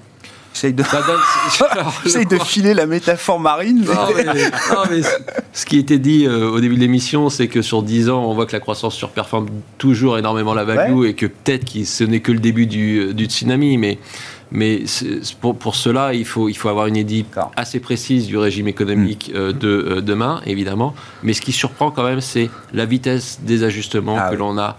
[0.54, 0.84] J'essaye de...
[2.36, 3.86] de filer la métaphore marine.
[5.54, 8.34] ce qui était dit euh, au début de l'émission, c'est que sur 10 ans, on
[8.34, 9.48] voit que la croissance surperforme
[9.78, 13.26] toujours énormément la value et que peut-être que ce n'est que le début du, du
[13.26, 13.78] tsunami.
[13.78, 14.00] Mais
[14.52, 14.84] mais
[15.42, 17.26] pour, pour, cela, il faut, il faut avoir une idée
[17.56, 19.38] assez précise du régime économique mm.
[19.38, 20.96] euh, de euh, demain, évidemment.
[21.24, 24.70] Mais ce qui surprend quand même, c'est la vitesse des ajustements ah que l'on a
[24.70, 24.74] euh,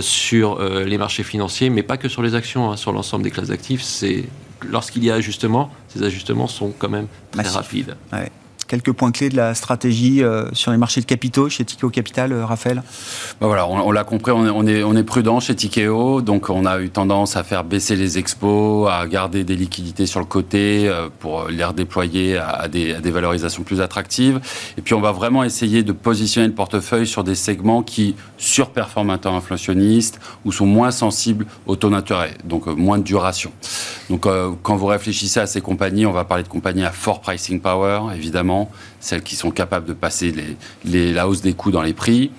[0.00, 3.48] sur les marchés financiers, mais pas que sur les actions, hein, sur l'ensemble des classes
[3.48, 3.82] d'actifs.
[3.82, 4.24] C'est
[4.68, 7.96] lorsqu'il y a ajustement, ces ajustements sont quand même très rapides
[8.66, 12.32] quelques points clés de la stratégie euh, sur les marchés de capitaux chez Tikeo Capital,
[12.32, 12.82] euh, Raphaël?
[13.40, 17.36] Bah Voilà, on, l'a compris, on est, prudent chez Tikeo, donc on a eu tendance
[17.36, 21.64] à faire baisser les expos, à garder des liquidités sur le côté euh, pour les
[21.64, 24.40] redéployer à des, à des, valorisations plus attractives.
[24.76, 29.10] Et puis on va vraiment essayer de positionner le portefeuille sur des segments qui surperforment
[29.10, 33.52] un temps inflationniste ou sont moins sensibles au taux d'intérêt, donc moins de duration.
[34.10, 34.26] Donc
[34.62, 38.14] quand vous réfléchissez à ces compagnies, on va parler de compagnies à fort pricing power,
[38.14, 38.55] évidemment
[39.00, 40.34] celles qui sont capables de passer
[40.84, 42.30] la hausse des coûts dans les prix.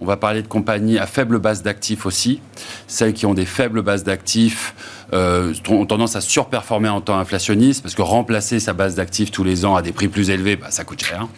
[0.00, 2.40] On va parler de compagnies à faible base d'actifs aussi.
[2.88, 4.74] Celles qui ont des faibles bases d'actifs
[5.12, 9.44] euh, ont tendance à surperformer en temps inflationniste parce que remplacer sa base d'actifs tous
[9.44, 11.28] les ans à des prix plus élevés, bah, ça coûte cher.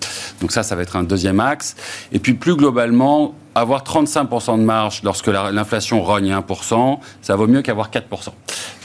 [0.40, 1.76] Donc ça, ça va être un deuxième axe.
[2.12, 7.62] Et puis plus globalement, avoir 35% de marge lorsque l'inflation rogne 1%, ça vaut mieux
[7.62, 8.02] qu'avoir 4%.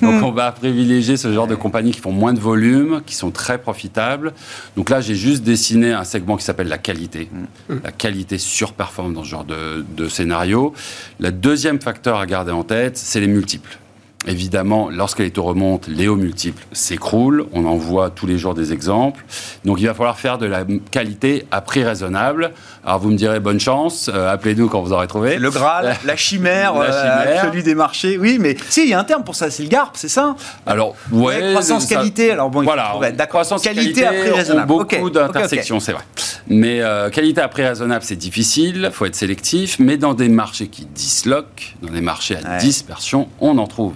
[0.01, 0.24] Donc hmm.
[0.24, 3.57] on va privilégier ce genre de compagnies qui font moins de volume, qui sont très
[3.57, 4.34] profitables.
[4.78, 7.30] Donc là, j'ai juste dessiné un segment qui s'appelle la qualité.
[7.69, 7.80] Hmm.
[7.84, 10.74] La qualité surperforme dans ce genre de, de scénario.
[11.19, 13.78] Le deuxième facteur à garder en tête, c'est les multiples.
[14.28, 17.47] Évidemment, lorsque les taux remontent, les hauts multiples s'écroulent.
[17.53, 19.26] On en voit tous les jours des exemples.
[19.65, 22.51] Donc, il va falloir faire de la qualité à prix raisonnable.
[22.86, 24.11] Alors, vous me direz bonne chance.
[24.13, 25.39] Euh, appelez-nous quand vous aurez trouvé.
[25.39, 28.19] Le Graal, la chimère, la euh, celui des marchés.
[28.19, 29.49] Oui, mais si, il y a un terme pour ça.
[29.49, 30.36] C'est le GARP, c'est ça?
[30.67, 31.53] Alors, ouais.
[31.53, 32.32] croissance qualité.
[32.32, 32.93] Alors bon, voilà.
[33.28, 34.67] Croissance qualité, à prix raisonnable.
[34.67, 36.03] Beaucoup d'intersections, c'est vrai.
[36.47, 40.67] Mais qualité à prix raisonnable, c'est difficile, il faut être sélectif, mais dans des marchés
[40.67, 43.93] qui disloquent, dans des marchés à dispersion, on en trouve.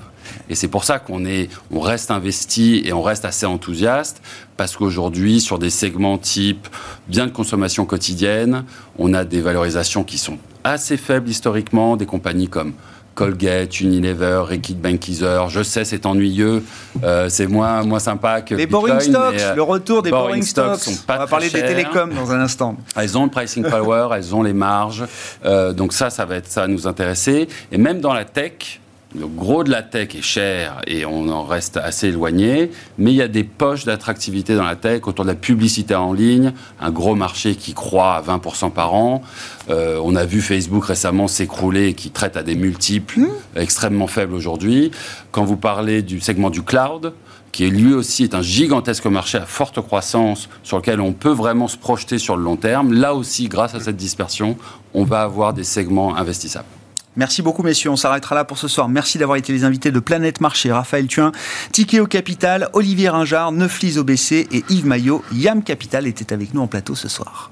[0.50, 4.22] Et c'est pour ça qu'on est, on reste investi et on reste assez enthousiaste
[4.58, 6.68] parce qu'aujourd'hui, sur des segments type
[7.08, 8.66] bien de consommation quotidienne,
[8.98, 12.74] on a des valorisations qui sont assez faibles historiquement, des compagnies comme
[13.16, 15.46] Colgate, Unilever, Reckitt Benckiser.
[15.48, 16.64] Je sais, c'est ennuyeux,
[17.04, 20.82] euh, c'est moins, moins sympa que les Boring Stocks, le retour des Boring, Stocks.
[20.82, 22.76] Sont pas On va parler des télécoms dans un instant.
[22.96, 25.06] Elles ont le pricing power, elles ont les marges,
[25.46, 27.48] euh, donc ça, ça va être ça va nous intéresser.
[27.72, 28.82] Et même dans la tech,
[29.14, 33.16] le gros de la tech est cher et on en reste assez éloigné, mais il
[33.16, 36.92] y a des poches d'attractivité dans la tech autour de la publicité en ligne, un
[36.92, 39.22] gros marché qui croît à 20% par an.
[39.70, 43.30] Euh, on a vu Facebook récemment s'écrouler et qui traite à des multiples mmh.
[43.56, 44.92] extrêmement faibles aujourd'hui.
[45.32, 47.14] Quand vous parlez du segment du cloud,
[47.56, 51.70] qui lui aussi est un gigantesque marché à forte croissance sur lequel on peut vraiment
[51.70, 54.58] se projeter sur le long terme, là aussi, grâce à cette dispersion,
[54.94, 56.68] on va avoir des segments investissables.
[57.16, 57.90] Merci beaucoup, messieurs.
[57.90, 58.90] On s'arrêtera là pour ce soir.
[58.90, 60.72] Merci d'avoir été les invités de Planète Marché.
[60.72, 61.32] Raphaël Thuin,
[61.72, 65.24] Tikeo Capital, Olivier Ringard, Neuflis OBC et Yves Maillot.
[65.32, 67.52] Yam Capital était avec nous en plateau ce soir.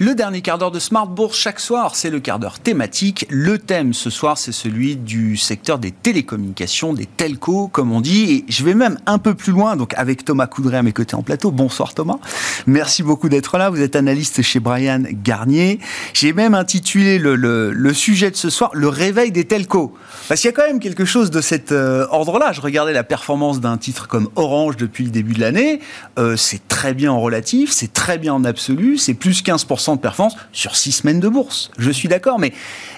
[0.00, 3.26] Le dernier quart d'heure de Smart Bourse chaque soir, c'est le quart d'heure thématique.
[3.30, 8.32] Le thème ce soir, c'est celui du secteur des télécommunications, des telcos, comme on dit.
[8.32, 11.14] Et je vais même un peu plus loin, donc avec Thomas Coudray à mes côtés
[11.14, 11.52] en plateau.
[11.52, 12.18] Bonsoir Thomas.
[12.66, 13.70] Merci beaucoup d'être là.
[13.70, 15.78] Vous êtes analyste chez Brian Garnier.
[16.12, 19.94] J'ai même intitulé le, sujet de ce soir, le réveil des telcos.
[20.26, 22.50] Parce qu'il y a quand même quelque chose de cet euh, ordre-là.
[22.50, 25.78] Je regardais la performance d'un titre comme Orange depuis le début de l'année.
[26.18, 30.00] Euh, c'est très bien en relatif, c'est très bien en absolu, c'est plus 15% de
[30.00, 31.70] performance sur six semaines de bourse.
[31.78, 32.52] Je suis d'accord, mais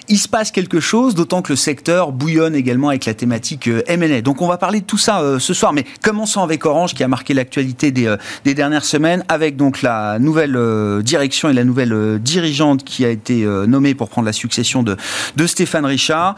[0.07, 3.83] il se passe quelque chose, d'autant que le secteur bouillonne également avec la thématique euh,
[3.87, 4.21] M&A.
[4.21, 7.03] Donc on va parler de tout ça euh, ce soir, mais commençons avec Orange qui
[7.03, 10.57] a marqué l'actualité des, euh, dernières semaines, avec donc la nouvelle
[11.03, 14.95] direction et la nouvelle dirigeante qui a été nommée pour prendre la succession de,
[15.35, 16.35] de Stéphane Richard.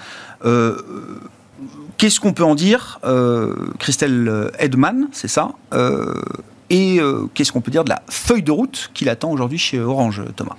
[1.98, 3.00] Qu'est-ce qu'on peut en dire
[3.80, 5.52] Christelle Edman, c'est ça
[6.70, 9.80] et euh, qu'est-ce qu'on peut dire de la feuille de route qu'il attend aujourd'hui chez
[9.80, 10.56] Orange, Thomas?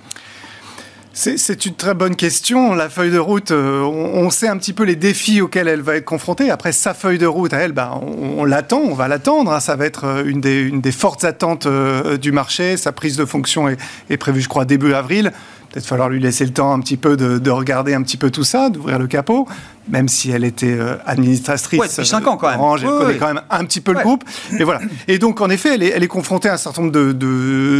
[1.13, 2.73] C'est une très bonne question.
[2.73, 5.97] La feuille de route, euh, on, sait un petit peu les défis auxquels elle va
[5.97, 6.49] être confrontée.
[6.49, 9.51] Après, sa feuille de route, à elle, ben, on, l'attend, on va l'attendre.
[9.51, 9.59] Hein.
[9.59, 12.77] Ça va être euh, une des, fortes attentes du marché.
[12.77, 15.33] Sa prise de fonction est prévue, je crois, début avril
[15.71, 18.43] peut-être falloir lui laisser le temps un petit peu de, regarder un petit peu tout
[18.43, 19.47] ça, d'ouvrir le capot,
[19.89, 21.79] même si elle était euh, administratrice.
[21.79, 22.59] Ouais, depuis 5 ans quand même.
[22.59, 24.23] Orange, elle connaît quand même un petit peu le groupe.
[24.57, 24.81] Et voilà.
[25.07, 27.13] Et donc, en effet, elle est, elle est confrontée à un certain nombre de,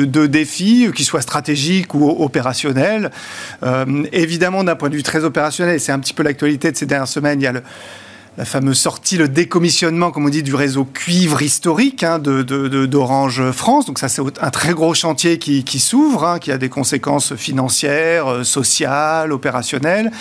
[0.06, 3.12] de, défis, qu'ils soient stratégiques ou opérationnels.
[3.64, 6.86] Euh, évidemment, d'un point de vue très opérationnel, c'est un petit peu l'actualité de ces
[6.86, 7.64] dernières semaines, il y a le
[8.38, 13.86] la fameuse sortie, le décommissionnement, comme on dit, du réseau cuivre historique hein, d'Orange France.
[13.86, 18.32] Donc ça, c'est un très gros chantier qui, s'ouvre, hein, qui a des conséquences financières,
[18.32, 20.12] euh, sociales, opérationnelles.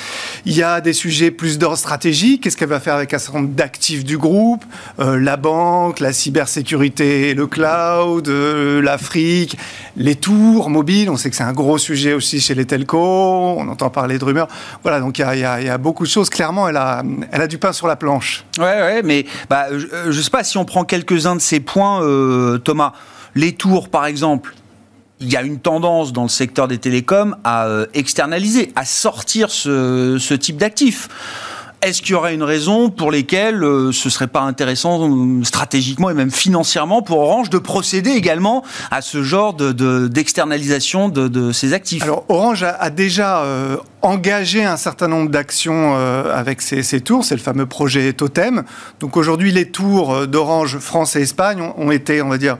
[0.45, 2.43] Il y a des sujets plus d'ordre stratégique.
[2.43, 4.65] Qu'est-ce qu'elle va faire avec un certain nombre d'actifs du groupe
[4.99, 9.57] euh, La banque, la cybersécurité, le cloud, euh, l'Afrique,
[9.97, 11.11] les tours mobiles.
[11.11, 13.55] On sait que c'est un gros sujet aussi chez les telcos.
[13.57, 14.49] On entend parler de rumeurs.
[14.83, 16.29] Voilà, donc il y a, beaucoup de choses.
[16.29, 18.45] Clairement, elle a, elle a du pain sur la planche.
[18.59, 22.03] Ouais, ouais, mais bah, je ne sais pas si on prend quelques-uns de ces points,
[22.03, 22.93] euh, Thomas.
[23.37, 24.55] Les tours, par exemple,
[25.21, 29.51] il y a une tendance dans le secteur des télécoms à euh, externaliser, à sortir
[29.51, 31.09] ce, ce type d'actifs.
[31.83, 36.11] Est-ce qu'il y aurait une raison pour lesquelles euh, ce serait pas intéressant euh, stratégiquement
[36.11, 41.73] et même financièrement pour Orange de procéder également à ce genre d'externalisation de, de, ses
[41.73, 42.03] actifs?
[42.03, 47.41] Alors Orange a, déjà euh, engagé un certain nombre d'actions avec ses, tours, c'est le
[47.41, 48.65] fameux projet Totem.
[48.99, 52.57] Donc aujourd'hui les tours d'Orange France et Espagne ont, été, on va dire,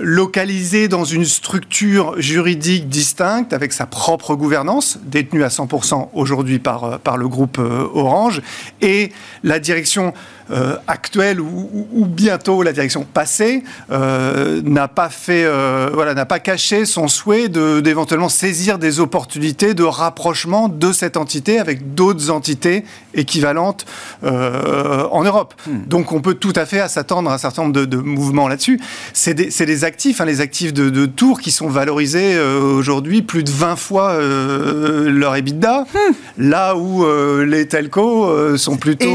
[0.00, 6.98] localisés dans une structure juridique distincte avec sa propre gouvernance, détenue à 100% aujourd'hui par,
[7.00, 8.40] par le groupe Orange
[8.80, 10.14] et la direction
[10.50, 16.38] euh, actuelle ou, bientôt la direction passée euh, n'a pas fait, euh, voilà, n'a pas
[16.38, 22.84] caché son souhait d'éventuellement saisir des opportunités de rapprochement de cette entité avec d'autres entités
[23.12, 23.84] équivalentes
[24.22, 25.54] en Europe.
[25.66, 25.84] Hmm.
[25.86, 28.80] Donc on peut tout à fait s'attendre à un certain nombre de, mouvements là-dessus.
[29.12, 33.50] C'est des, actifs, hein, les actifs de, de Tours qui sont valorisés aujourd'hui plus de
[33.50, 36.12] 20 fois leur EBITDA, hmm.
[36.38, 37.04] là où
[37.44, 39.08] les telcos sont plutôt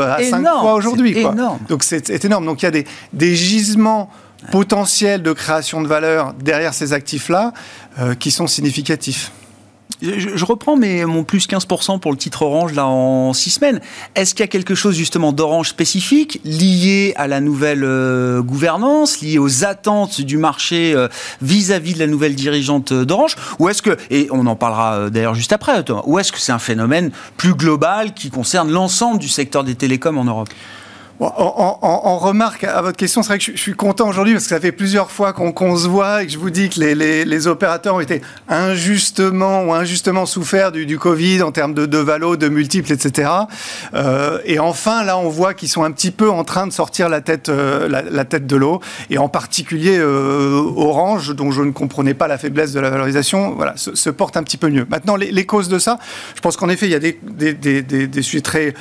[0.00, 1.16] à 5 fois aujourd'hui.
[1.68, 2.46] Donc c'est énorme.
[2.46, 4.10] Donc il y a des, des gisements
[4.52, 7.52] potentiels de création de valeur derrière ces actifs-là
[7.98, 9.32] euh, qui sont significatifs.
[10.02, 13.80] Je, reprends mais mon plus 15% pour le titre Orange là en 6 semaines.
[14.14, 19.20] Est-ce qu'il y a quelque chose justement d'Orange spécifique lié à la nouvelle euh, gouvernance,
[19.20, 21.08] lié aux attentes du marché euh,
[21.40, 23.36] vis-à-vis de la nouvelle dirigeante d'Orange?
[23.58, 26.52] Ou est-ce que, et on en parlera euh, d'ailleurs juste après, ou est-ce que c'est
[26.52, 30.48] un phénomène plus global qui concerne l'ensemble du secteur des télécoms en Europe?
[31.20, 34.60] En, remarque à votre question, c'est vrai que je, suis content aujourd'hui parce que ça
[34.60, 38.00] fait plusieurs fois qu'on se voit et que je vous dis que les, opérateurs ont
[38.00, 43.30] été injustement ou injustement souffert du, Covid en termes de, de valo, de multiples, etc.
[43.94, 47.08] Euh, et enfin, là, on voit qu'ils sont un petit peu en train de sortir
[47.08, 48.80] la tête, euh, de l'eau.
[49.10, 53.54] Et en particulier, euh, Orange, dont je ne comprenais pas la faiblesse de la valorisation,
[53.54, 54.86] voilà, se, porte un petit peu mieux.
[54.88, 55.98] Maintenant, les, causes de ça,
[56.34, 58.72] je pense qu'en effet, il y a des, sujets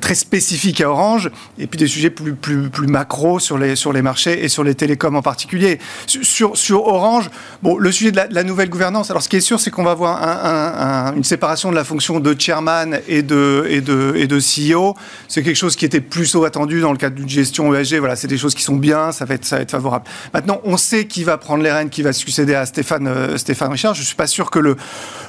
[0.00, 3.92] très spécifiques à Orange et puis des sujets plus, plus, plus macro sur les, sur
[3.92, 5.78] les marchés et sur les télécoms en particulier.
[6.06, 7.30] Sur, sur Orange,
[7.62, 9.90] bon, le sujet de la, nouvelle gouvernance, alors ce qui est sûr, c'est qu'on va
[9.92, 14.38] avoir un, une séparation de la fonction de chairman et de, et de, et de
[14.38, 14.94] CEO.
[15.26, 17.96] C'est quelque chose qui était plus haut attendu dans le cadre d'une gestion ESG.
[17.96, 20.04] Voilà, c'est des choses qui sont bien, ça va être, ça va être favorable.
[20.32, 23.70] Maintenant, on sait qui va prendre les rênes, qui va succéder à Stéphane, euh, Stéphane
[23.72, 23.94] Richard.
[23.94, 24.76] Je ne suis pas sûr que le,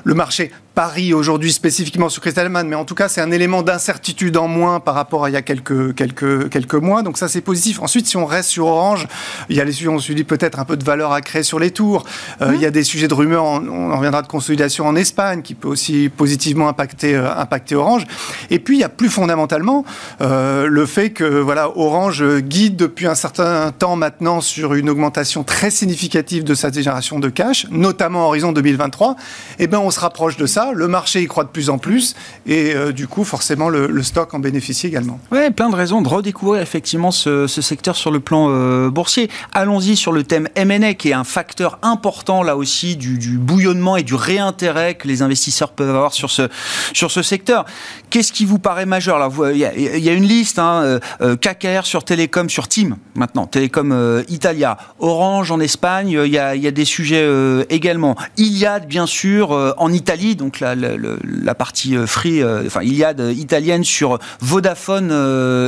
[0.03, 4.37] le marché parie aujourd'hui spécifiquement sur Crystalman, mais en tout cas, c'est un élément d'incertitude
[4.37, 7.01] en moins par rapport à il y a quelques, quelques quelques, mois.
[7.01, 7.81] Donc ça, c'est positif.
[7.81, 9.05] Ensuite, si on reste sur Orange,
[9.49, 11.43] il y a les sujets, on se dit peut-être un peu de valeur à créer
[11.43, 12.05] sur les tours.
[12.41, 15.53] Euh, il y a des sujets de rumeurs, on, reviendra de consolidation en Espagne, qui
[15.53, 18.05] peut aussi positivement impacter, euh, impacter Orange.
[18.49, 19.83] Et puis, il y a plus fondamentalement
[20.21, 25.43] euh, le fait que voilà, Orange guide depuis un certain temps maintenant sur une augmentation
[25.43, 29.17] très significative de sa génération de cash, notamment en horizon 2023.
[29.59, 30.68] Eh bien, on se rapproche de ça.
[30.73, 32.15] Le marché y croit de plus en plus.
[32.45, 35.19] Et du coup, forcément, le, stock en bénéficie également.
[35.31, 39.29] Oui, plein de raisons de redécouvrir effectivement ce, secteur sur le plan euh, boursier.
[39.53, 44.03] Allons-y sur le thème M&A qui est un facteur important là aussi du, bouillonnement et
[44.03, 46.49] du réintérêt que les investisseurs peuvent avoir sur ce,
[46.93, 47.65] sur ce secteur.
[48.09, 49.29] Qu'est-ce qui vous paraît majeur?
[49.51, 54.23] Il y, a une liste, hein, euh, euh, KKR sur Télécom, sur Team maintenant, Télécom
[54.29, 57.27] Italia, Orange en Espagne, il y y a, des sujets
[57.69, 58.15] également.
[58.37, 65.11] Iliad bien sûr en Italie, donc la, la, partie free, enfin Iliad italienne sur Vodafone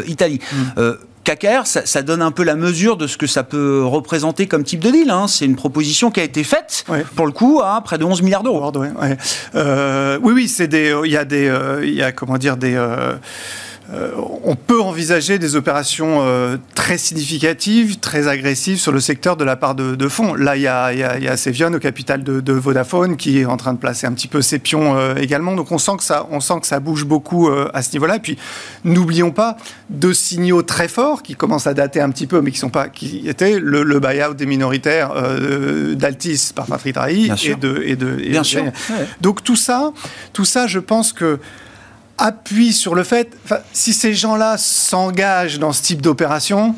[0.08, 0.40] Italie.
[0.78, 4.64] Euh, KKR, ça, donne un peu la mesure de ce que ça peut représenter comme
[4.64, 5.12] type de deal.
[5.12, 5.28] Hein.
[5.28, 6.84] C'est une proposition qui a été faite,
[7.16, 8.72] pour le coup, à près de 11 milliards d'euros.
[9.54, 12.76] Euh, oui, oui, il y a des, euh, il y a comment dire des
[13.94, 14.12] euh,
[14.44, 19.58] on peut envisager des opérations euh, très significatives, très agressives sur le secteur de la
[19.58, 20.34] part de, fonds.
[20.34, 24.08] Là, il y a, Sevion, au capital de, Vodafone, qui est en train de placer
[24.08, 25.56] un petit peu ses pions euh, également.
[25.56, 28.18] Donc on sent que ça, on sent que ça bouge beaucoup à ce niveau-là.
[28.18, 28.38] Et puis,
[28.86, 29.58] n'oublions pas
[29.90, 32.88] deux signaux très forts qui commencent à dater un petit peu, mais qui sont pas,
[32.88, 35.12] qui étaient le, buyout des minoritaires
[35.96, 38.64] d'Altis par Patrick Drahi et de, et de, Bien sûr.
[39.20, 39.92] Donc tout ça,
[40.34, 41.40] tout ça, je pense que
[42.22, 43.36] appuie sur le fait,
[43.74, 46.76] si ces gens-là s'engagent dans ce type d'opération,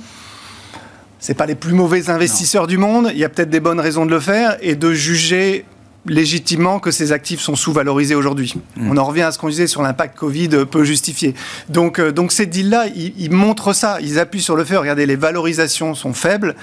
[1.19, 3.11] c'est pas les plus mauvais investisseurs du monde.
[3.13, 5.65] Il y a peut-être des bonnes raisons de le faire et de juger
[6.05, 8.55] légitimement que ces actifs sont sous-valorisés aujourd'hui.
[8.75, 8.91] Hmm.
[8.91, 11.33] On en revient à ce qu'on disait sur l'impact Covid peu justifié.
[11.69, 13.99] Donc, euh, donc ces deals-là, ils, ils, montrent ça.
[14.01, 16.55] Ils appuient sur le fait, regardez, les valorisations sont faibles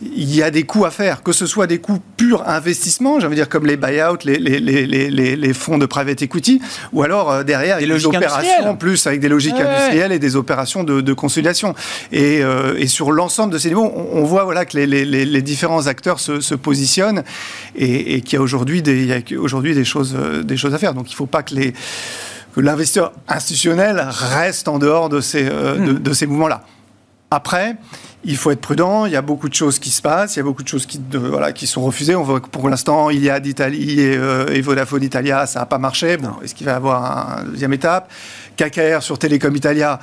[0.00, 3.34] il y a des coûts à faire, que ce soit des coûts purs investissement, j'allais
[3.34, 6.60] dire comme les buyouts, les, les, les, les, fonds de private equity,
[6.92, 11.00] ou alors euh, derrière des opérations plus avec des logiques industrielles et des opérations de,
[11.00, 11.74] de consolidation.
[12.12, 16.20] Et, euh, et sur l'ensemble de ces niveaux, on, voit voilà que les, différents acteurs
[16.20, 17.24] se, se positionnent
[17.74, 20.94] et, et qu'il y a aujourd'hui des, aujourd'hui des choses, euh, des choses à faire.
[20.94, 21.72] Donc il ne faut pas que les
[22.54, 25.98] que l'investisseur institutionnel reste en dehors de ces, de, hmm.
[25.98, 26.64] de ces mouvements-là.
[27.30, 27.76] Après,
[28.24, 29.06] il faut être prudent.
[29.06, 30.36] Il y a beaucoup de choses qui se passent.
[30.36, 32.16] Il y a beaucoup de choses qui, voilà, qui sont refusées.
[32.16, 35.60] On voit que pour l'instant, il y a d'Italie et, euh, et, Vodafone Italia, ça
[35.60, 36.16] n'a pas marché.
[36.16, 38.10] Bon, est-ce qu'il va y avoir une deuxième étape?
[38.56, 40.00] KKR sur Telecom Italia,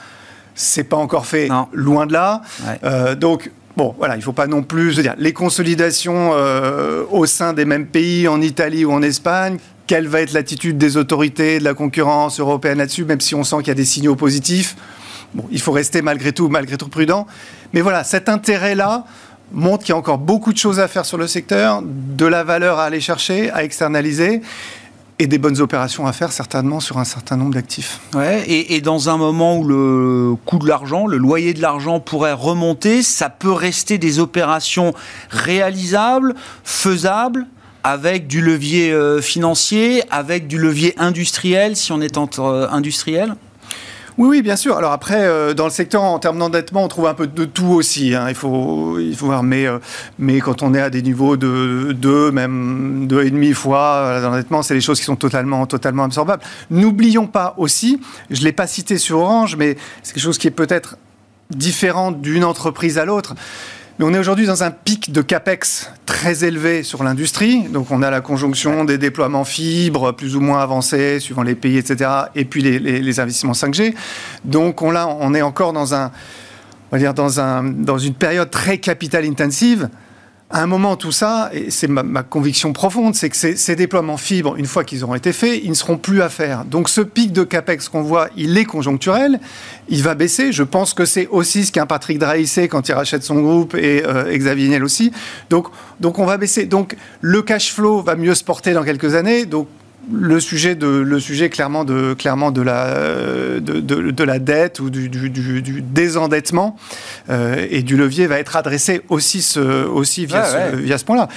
[0.54, 1.50] c'est pas encore fait.
[1.74, 2.42] Loin de là.
[2.84, 6.32] Euh, donc, Bon, voilà, il ne faut pas non plus je veux dire, les consolidations
[6.34, 9.58] euh, au sein des mêmes pays, en Italie ou en Espagne.
[9.86, 13.58] Quelle va être l'attitude des autorités, de la concurrence européenne là-dessus, même si on sent
[13.58, 14.78] qu'il y a des signaux positifs?
[15.52, 17.28] Il faut rester malgré tout, malgré tout prudent.
[17.74, 19.06] Mais voilà, cet intérêt-là
[19.52, 22.44] montre qu'il y a encore beaucoup de choses à faire sur le secteur, de la
[22.44, 24.42] valeur à aller chercher, à externaliser
[25.18, 28.02] et des bonnes opérations à faire certainement sur un certain nombre d'actifs.
[28.14, 32.02] Ouais, et, et, dans un moment où le coût de l'argent, le loyer de l'argent
[32.02, 34.94] pourrait remonter, ça peut rester des opérations
[35.30, 37.48] réalisables, faisables,
[37.86, 43.36] avec du levier euh, financier, avec du levier industriel si on est entre euh, industriel?
[44.18, 44.78] Oui, oui, bien sûr.
[44.78, 47.68] Alors après, euh, dans le secteur, en termes d'endettement, on trouve un peu de tout
[47.68, 48.16] aussi.
[48.16, 48.28] Hein.
[48.30, 49.80] Il, faut, il faut voir, mais, euh,
[50.20, 54.82] mais quand on est à des niveaux de 2, même 2,5 fois l'endettement, c'est des
[54.82, 56.44] choses qui sont totalement, totalement absorbables.
[56.72, 58.00] N'oublions pas aussi,
[58.30, 60.98] je ne l'ai pas cité sur Orange, mais c'est quelque chose qui est peut-être
[61.50, 63.36] différent d'une entreprise à l'autre.
[63.98, 67.64] Mais on est aujourd'hui dans un pic de capex très élevé sur l'industrie.
[67.70, 71.78] Donc on a la conjonction des déploiements fibres plus ou moins avancés suivant les pays,
[71.78, 72.10] etc.
[72.36, 73.94] Et puis les, investissements 5G.
[74.44, 76.12] Donc on, là, on est encore dans un,
[76.92, 79.88] on va dire dans un, dans une période très capital intensive
[80.52, 84.56] à un moment, tout ça, et c'est ma, conviction profonde, c'est que ces, déploiements fibres,
[84.58, 86.66] une fois qu'ils auront été faits, ils ne seront plus à faire.
[86.66, 89.40] Donc ce pic de capex qu'on voit, il est conjoncturel,
[89.90, 90.52] il va baisser.
[90.52, 93.74] Je pense que c'est aussi ce qu'un Patrick Drahi sait quand il rachète son groupe
[93.74, 95.12] et, euh, Xavier Niel aussi.
[95.50, 95.68] Donc,
[96.00, 96.66] donc on va baisser.
[96.66, 99.46] Donc le cash flow va mieux se porter dans quelques années.
[99.46, 99.68] Donc
[100.12, 104.90] le sujet, de, le sujet clairement, de, clairement de, la, de, de, la dette ou
[104.90, 106.78] du, du, du désendettement
[107.30, 111.28] euh, et du levier va être adressé aussi, ce, aussi via, ce, via ce point-là.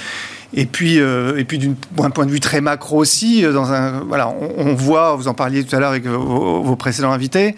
[0.53, 3.99] Et puis, euh, et puis d'un point de vue très macro aussi, euh, dans un,
[4.01, 7.55] voilà, on, voit, vous en parliez tout à l'heure avec vos, précédents invités,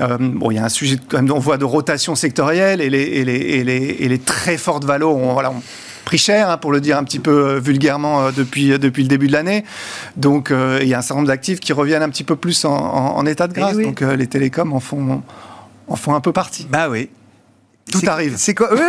[0.00, 3.24] euh, bon, il y a un sujet, on voit de rotation sectorielle et les, et
[3.24, 5.62] les, et les, et les très fortes valeurs, on, voilà, on,
[6.10, 9.04] pris cher, hein, pour le dire un petit peu euh, vulgairement, euh, depuis, euh, depuis
[9.04, 9.64] le début de l'année.
[10.16, 13.24] Donc, il y a un certain nombre d'actifs qui reviennent un petit peu plus en,
[13.26, 13.76] état de grâce.
[13.78, 15.22] Eh Donc, les télécoms en font,
[15.86, 16.66] en font un peu partie.
[16.68, 17.10] Bah oui.
[17.92, 18.34] Tout arrive.
[18.36, 18.80] C'est quoi Oui,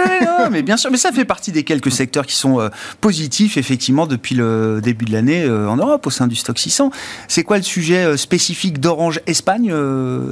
[0.52, 2.70] mais bien sûr, mais ça fait partie des quelques secteurs qui sont
[3.02, 6.92] positifs effectivement depuis le début de l'année en Europe au sein du stock 600.
[7.28, 9.74] C'est quoi le sujet spécifique d'Orange Espagne,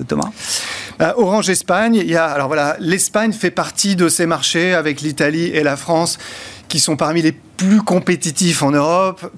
[0.08, 0.30] Thomas?
[1.18, 5.48] Orange Espagne, il y a alors voilà, l'Espagne fait partie de ces marchés avec l'Italie
[5.48, 6.20] et la France
[6.70, 9.30] qui sont parmi les plus compétitifs en Europe,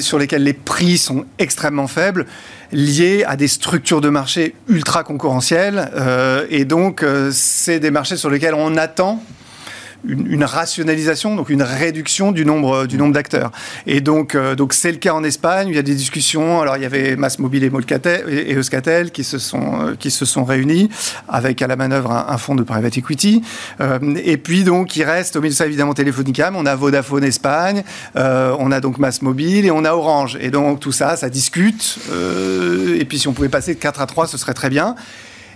[0.00, 2.26] sur lesquels les prix sont extrêmement faibles,
[2.72, 5.90] liés à des structures de marché ultra concurrentielles.
[5.94, 9.22] Euh, et donc, euh, c'est des marchés sur lesquels on attend
[10.06, 13.50] une, rationalisation, donc une réduction du nombre, du nombre d'acteurs.
[13.86, 15.68] Et donc, euh, donc c'est le cas en Espagne.
[15.68, 16.60] il y a des discussions.
[16.60, 20.24] Alors, il y avait Massmobile et, Molcatel, et Euskaltel qui se sont euh, qui se
[20.24, 20.90] sont réunis
[21.28, 23.42] avec à la manœuvre un, fonds de private equity.
[23.80, 27.24] Euh, et puis donc, il reste au milieu de ça évidemment Telefonica, on a Vodafone
[27.24, 27.82] Espagne,
[28.14, 30.38] on a donc Massmobile et on a Orange.
[30.40, 31.98] Et donc tout ça, ça discute.
[32.98, 34.94] et puis si on pouvait passer de 4 à 3, ce serait très bien.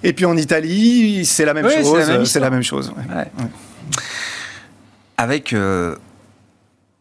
[0.03, 2.25] Et puis en Italie, c'est la même chose.
[2.25, 2.93] C'est la même, chose.
[2.97, 3.25] Ouais
[5.19, 5.97] avec euh,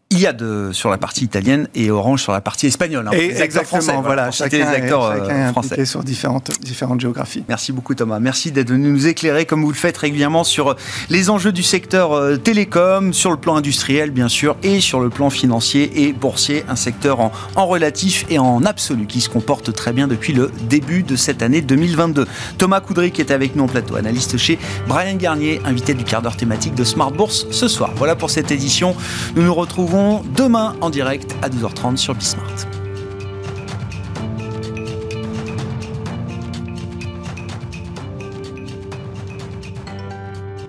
[0.09, 3.07] il y a de, sur la partie italienne et Orange sur la partie espagnole.
[3.09, 5.83] Hein, et exactement, voilà, chacun, les acteurs euh, français.
[5.85, 7.43] sur différentes, différentes géographies.
[7.49, 8.19] Merci beaucoup Thomas.
[8.19, 10.77] Merci d'être venu nous éclairer comme vous le faites régulièrement sur
[11.09, 15.09] les enjeux du secteur euh, télécom, sur le plan industriel bien sûr, et sur le
[15.09, 19.73] plan financier et boursier, un secteur en, en relatif et en absolu qui se comporte
[19.73, 22.25] très bien depuis le début de cette année 2022.
[22.57, 26.21] Thomas Coudry qui est avec nous en plateau, analyste chez Brian Garnier, invité du quart
[26.21, 27.91] d'heure thématique de Smart Bourse ce soir.
[27.97, 28.95] Voilà pour cette édition.
[29.35, 29.96] Nous nous retrouvons
[30.35, 32.86] demain en direct à 12h30 sur Bismart.